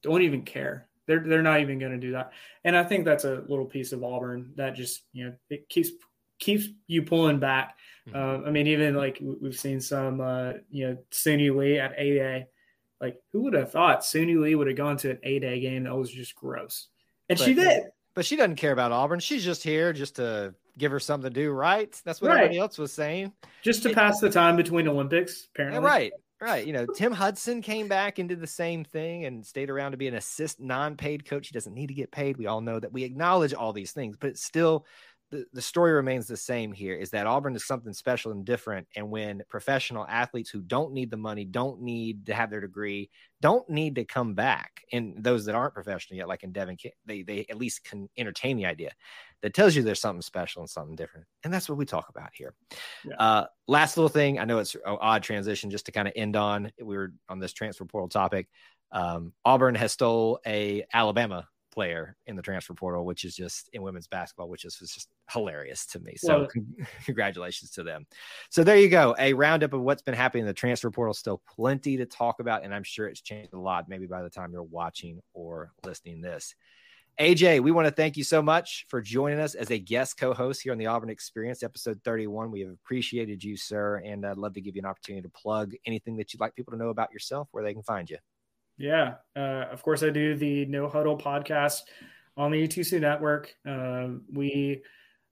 don't 0.02 0.22
even 0.22 0.42
care. 0.42 0.86
They're 1.06 1.20
they're 1.20 1.42
not 1.42 1.60
even 1.60 1.78
going 1.78 1.92
to 1.92 1.98
do 1.98 2.12
that. 2.12 2.32
And 2.64 2.76
I 2.76 2.84
think 2.84 3.04
that's 3.04 3.24
a 3.24 3.42
little 3.48 3.64
piece 3.64 3.92
of 3.92 4.04
Auburn 4.04 4.52
that 4.56 4.76
just 4.76 5.02
you 5.12 5.26
know 5.26 5.34
it 5.48 5.68
keeps 5.68 5.90
keeps 6.38 6.66
you 6.86 7.02
pulling 7.02 7.40
back. 7.40 7.76
Mm-hmm. 8.08 8.16
Uh, 8.16 8.48
I 8.48 8.50
mean, 8.50 8.66
even 8.68 8.94
like 8.94 9.20
we've 9.20 9.58
seen 9.58 9.80
some 9.80 10.20
uh, 10.20 10.52
you 10.70 10.88
know 10.88 10.98
Suni 11.10 11.54
Lee 11.54 11.78
at 11.78 11.92
A 11.98 12.20
A. 12.20 12.46
Like, 13.00 13.16
who 13.32 13.42
would 13.42 13.54
have 13.54 13.72
thought 13.72 14.02
Suni 14.02 14.38
Lee 14.38 14.54
would 14.54 14.66
have 14.66 14.76
gone 14.76 14.98
to 14.98 15.10
an 15.10 15.18
A 15.22 15.38
Day 15.38 15.60
game 15.60 15.84
that 15.84 15.96
was 15.96 16.10
just 16.10 16.34
gross? 16.34 16.88
And 17.30 17.38
but, 17.38 17.44
she 17.44 17.54
did. 17.54 17.84
But 18.14 18.26
she 18.26 18.36
doesn't 18.36 18.56
care 18.56 18.72
about 18.72 18.92
Auburn. 18.92 19.20
She's 19.20 19.44
just 19.44 19.62
here 19.62 19.94
just 19.94 20.16
to 20.16 20.54
give 20.76 20.90
her 20.92 21.00
something 21.00 21.32
to 21.32 21.34
do, 21.34 21.52
right? 21.52 21.98
That's 22.04 22.20
what 22.20 22.28
right. 22.28 22.38
everybody 22.38 22.58
else 22.58 22.76
was 22.76 22.92
saying. 22.92 23.32
Just 23.62 23.82
to 23.84 23.94
pass 23.94 24.20
the 24.20 24.28
time 24.28 24.56
between 24.56 24.88
Olympics, 24.88 25.48
apparently. 25.54 25.80
Right. 25.80 26.12
Right. 26.42 26.66
You 26.66 26.72
know, 26.72 26.86
Tim 26.86 27.12
Hudson 27.12 27.60
came 27.60 27.86
back 27.86 28.18
and 28.18 28.26
did 28.26 28.40
the 28.40 28.46
same 28.46 28.82
thing 28.82 29.26
and 29.26 29.44
stayed 29.44 29.68
around 29.68 29.90
to 29.90 29.98
be 29.98 30.08
an 30.08 30.14
assist 30.14 30.58
non-paid 30.58 31.26
coach. 31.26 31.48
He 31.48 31.52
doesn't 31.52 31.74
need 31.74 31.88
to 31.88 31.94
get 31.94 32.10
paid. 32.10 32.38
We 32.38 32.46
all 32.46 32.62
know 32.62 32.80
that 32.80 32.92
we 32.92 33.04
acknowledge 33.04 33.52
all 33.52 33.74
these 33.74 33.92
things, 33.92 34.16
but 34.18 34.30
it's 34.30 34.42
still 34.42 34.86
the, 35.30 35.46
the 35.52 35.62
story 35.62 35.92
remains 35.92 36.26
the 36.26 36.36
same 36.36 36.72
here 36.72 36.94
is 36.94 37.10
that 37.10 37.26
Auburn 37.26 37.54
is 37.54 37.66
something 37.66 37.92
special 37.92 38.32
and 38.32 38.44
different. 38.44 38.86
And 38.96 39.10
when 39.10 39.42
professional 39.48 40.06
athletes 40.08 40.50
who 40.50 40.60
don't 40.60 40.92
need 40.92 41.10
the 41.10 41.16
money, 41.16 41.44
don't 41.44 41.80
need 41.80 42.26
to 42.26 42.34
have 42.34 42.50
their 42.50 42.60
degree, 42.60 43.10
don't 43.40 43.68
need 43.68 43.94
to 43.94 44.04
come 44.04 44.34
back, 44.34 44.82
and 44.92 45.14
those 45.22 45.44
that 45.44 45.54
aren't 45.54 45.74
professional 45.74 46.18
yet, 46.18 46.28
like 46.28 46.42
in 46.42 46.52
Devan, 46.52 46.78
they, 47.06 47.22
they 47.22 47.46
at 47.48 47.58
least 47.58 47.84
can 47.84 48.08
entertain 48.16 48.56
the 48.56 48.66
idea 48.66 48.90
that 49.42 49.54
tells 49.54 49.74
you 49.74 49.82
there's 49.82 50.00
something 50.00 50.22
special 50.22 50.62
and 50.62 50.68
something 50.68 50.96
different. 50.96 51.26
And 51.44 51.52
that's 51.52 51.68
what 51.68 51.78
we 51.78 51.86
talk 51.86 52.08
about 52.08 52.30
here. 52.34 52.54
Yeah. 53.04 53.16
Uh, 53.16 53.46
last 53.68 53.96
little 53.96 54.08
thing 54.08 54.38
I 54.38 54.44
know 54.44 54.58
it's 54.58 54.74
an 54.74 54.80
odd 54.84 55.22
transition 55.22 55.70
just 55.70 55.86
to 55.86 55.92
kind 55.92 56.08
of 56.08 56.14
end 56.16 56.36
on. 56.36 56.72
We 56.82 56.96
were 56.96 57.12
on 57.28 57.38
this 57.38 57.52
transfer 57.52 57.84
portal 57.84 58.08
topic. 58.08 58.48
Um, 58.92 59.32
Auburn 59.44 59.76
has 59.76 59.92
stole 59.92 60.40
a 60.46 60.84
Alabama 60.92 61.48
player 61.70 62.16
in 62.26 62.36
the 62.36 62.42
transfer 62.42 62.74
portal, 62.74 63.04
which 63.04 63.24
is 63.24 63.34
just 63.34 63.68
in 63.72 63.82
women's 63.82 64.06
basketball, 64.06 64.48
which 64.48 64.64
is, 64.64 64.76
just 64.76 65.08
hilarious 65.30 65.86
to 65.86 66.00
me. 66.00 66.14
So, 66.16 66.40
well, 66.40 66.48
congratulations 67.04 67.70
to 67.72 67.82
them. 67.82 68.06
So, 68.50 68.64
there 68.64 68.78
you 68.78 68.88
go. 68.88 69.14
A 69.18 69.32
roundup 69.32 69.72
of 69.72 69.80
what's 69.80 70.02
been 70.02 70.14
happening 70.14 70.42
in 70.42 70.46
the 70.46 70.54
transfer 70.54 70.90
portal. 70.90 71.14
Still 71.14 71.42
plenty 71.48 71.96
to 71.98 72.06
talk 72.06 72.40
about. 72.40 72.64
And 72.64 72.74
I'm 72.74 72.84
sure 72.84 73.06
it's 73.06 73.20
changed 73.20 73.52
a 73.52 73.58
lot, 73.58 73.88
maybe 73.88 74.06
by 74.06 74.22
the 74.22 74.30
time 74.30 74.52
you're 74.52 74.62
watching 74.62 75.20
or 75.34 75.72
listening 75.84 76.20
this. 76.20 76.54
AJ, 77.20 77.60
we 77.60 77.70
want 77.70 77.86
to 77.86 77.92
thank 77.92 78.16
you 78.16 78.24
so 78.24 78.40
much 78.40 78.86
for 78.88 79.02
joining 79.02 79.40
us 79.40 79.54
as 79.54 79.70
a 79.70 79.78
guest 79.78 80.16
co 80.16 80.32
host 80.32 80.62
here 80.62 80.72
on 80.72 80.78
the 80.78 80.86
Auburn 80.86 81.10
Experience, 81.10 81.62
episode 81.62 82.00
31. 82.02 82.50
We 82.50 82.60
have 82.60 82.70
appreciated 82.70 83.44
you, 83.44 83.58
sir. 83.58 83.96
And 84.06 84.24
I'd 84.24 84.38
love 84.38 84.54
to 84.54 84.62
give 84.62 84.74
you 84.74 84.80
an 84.80 84.86
opportunity 84.86 85.22
to 85.22 85.28
plug 85.28 85.74
anything 85.84 86.16
that 86.16 86.32
you'd 86.32 86.40
like 86.40 86.54
people 86.54 86.72
to 86.72 86.78
know 86.78 86.88
about 86.88 87.12
yourself, 87.12 87.48
where 87.50 87.62
they 87.62 87.74
can 87.74 87.82
find 87.82 88.08
you. 88.08 88.16
Yeah, 88.80 89.16
uh, 89.36 89.66
of 89.70 89.82
course 89.82 90.02
I 90.02 90.08
do 90.08 90.34
the 90.34 90.64
No 90.64 90.88
Huddle 90.88 91.18
podcast 91.18 91.82
on 92.38 92.50
the 92.50 92.66
E2C 92.66 92.98
network. 92.98 93.54
Um, 93.66 94.22
we 94.32 94.80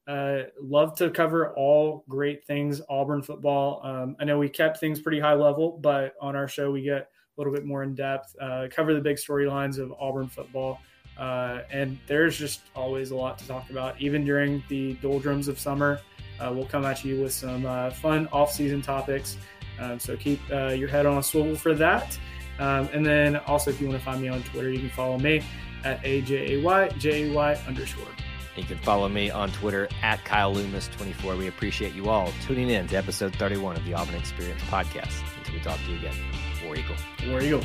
uh, 0.07 0.40
love 0.61 0.94
to 0.99 1.09
cover 1.11 1.55
all 1.55 2.05
great 2.11 2.44
things 2.44 2.82
Auburn 2.90 3.22
football. 3.22 3.80
Um, 3.82 4.16
I 4.20 4.24
know 4.24 4.38
we 4.38 4.51
kept 4.51 4.80
things 4.80 5.01
pretty 5.01 5.18
high 5.18 5.32
level, 5.32 5.78
but 5.82 6.12
on 6.20 6.36
our 6.36 6.46
show 6.46 6.70
we 6.70 6.82
get 6.82 7.01
a 7.01 7.07
little 7.38 7.53
bit 7.53 7.64
more 7.64 7.82
in 7.82 7.94
depth, 7.94 8.36
uh, 8.38 8.66
cover 8.70 8.92
the 8.92 9.01
big 9.01 9.16
storylines 9.16 9.78
of 9.78 9.94
Auburn 9.99 10.28
football. 10.28 10.80
Uh, 11.18 11.61
and 11.70 11.99
there's 12.07 12.36
just 12.36 12.61
always 12.76 13.12
a 13.12 13.16
lot 13.16 13.38
to 13.38 13.49
talk 13.49 13.70
about, 13.70 13.99
even 13.99 14.26
during 14.26 14.62
the 14.68 14.92
doldrums 14.96 15.49
of 15.49 15.59
summer. 15.59 16.01
Uh, 16.38 16.53
we'll 16.55 16.66
come 16.66 16.84
at 16.84 17.03
you 17.03 17.22
with 17.22 17.32
some 17.32 17.64
uh, 17.64 17.88
fun 17.92 18.28
off-season 18.30 18.82
topics. 18.82 19.38
Um, 19.80 19.99
so 19.99 20.18
keep 20.18 20.38
your 20.51 20.88
head 20.88 21.07
on 21.07 21.16
a 21.16 21.22
swivel 21.22 21.57
for 21.57 21.72
that. 21.72 22.18
Um, 22.59 22.88
and 22.92 23.04
then 23.04 23.36
also, 23.36 23.70
if 23.70 23.80
you 23.80 23.86
want 23.88 23.98
to 23.98 24.04
find 24.04 24.20
me 24.20 24.28
on 24.28 24.42
Twitter, 24.42 24.70
you 24.70 24.80
can 24.80 24.90
follow 24.90 25.18
me 25.18 25.42
at 25.84 26.02
AJAY, 26.02 27.66
underscore. 27.66 28.09
You 28.56 28.64
can 28.64 28.78
follow 28.78 29.09
me 29.09 29.30
on 29.30 29.50
Twitter 29.52 29.88
at 30.02 30.24
Kyle 30.24 30.52
Loomis24. 30.52 31.38
We 31.38 31.46
appreciate 31.46 31.94
you 31.94 32.09
all 32.09 32.32
tuning 32.42 32.70
in 32.70 32.88
to 32.88 32.96
episode 32.96 33.34
31 33.36 33.76
of 33.76 33.84
the 33.84 33.94
Auburn 33.94 34.16
Experience 34.16 34.62
podcast. 34.62 35.22
Until 35.38 35.54
we 35.54 35.61
talk 35.61 35.78
to 35.78 35.92
you 35.92 35.98
again, 35.98 36.16
War 36.64 36.74
Eagle. 36.74 36.96
War 37.28 37.40
Eagle. 37.40 37.62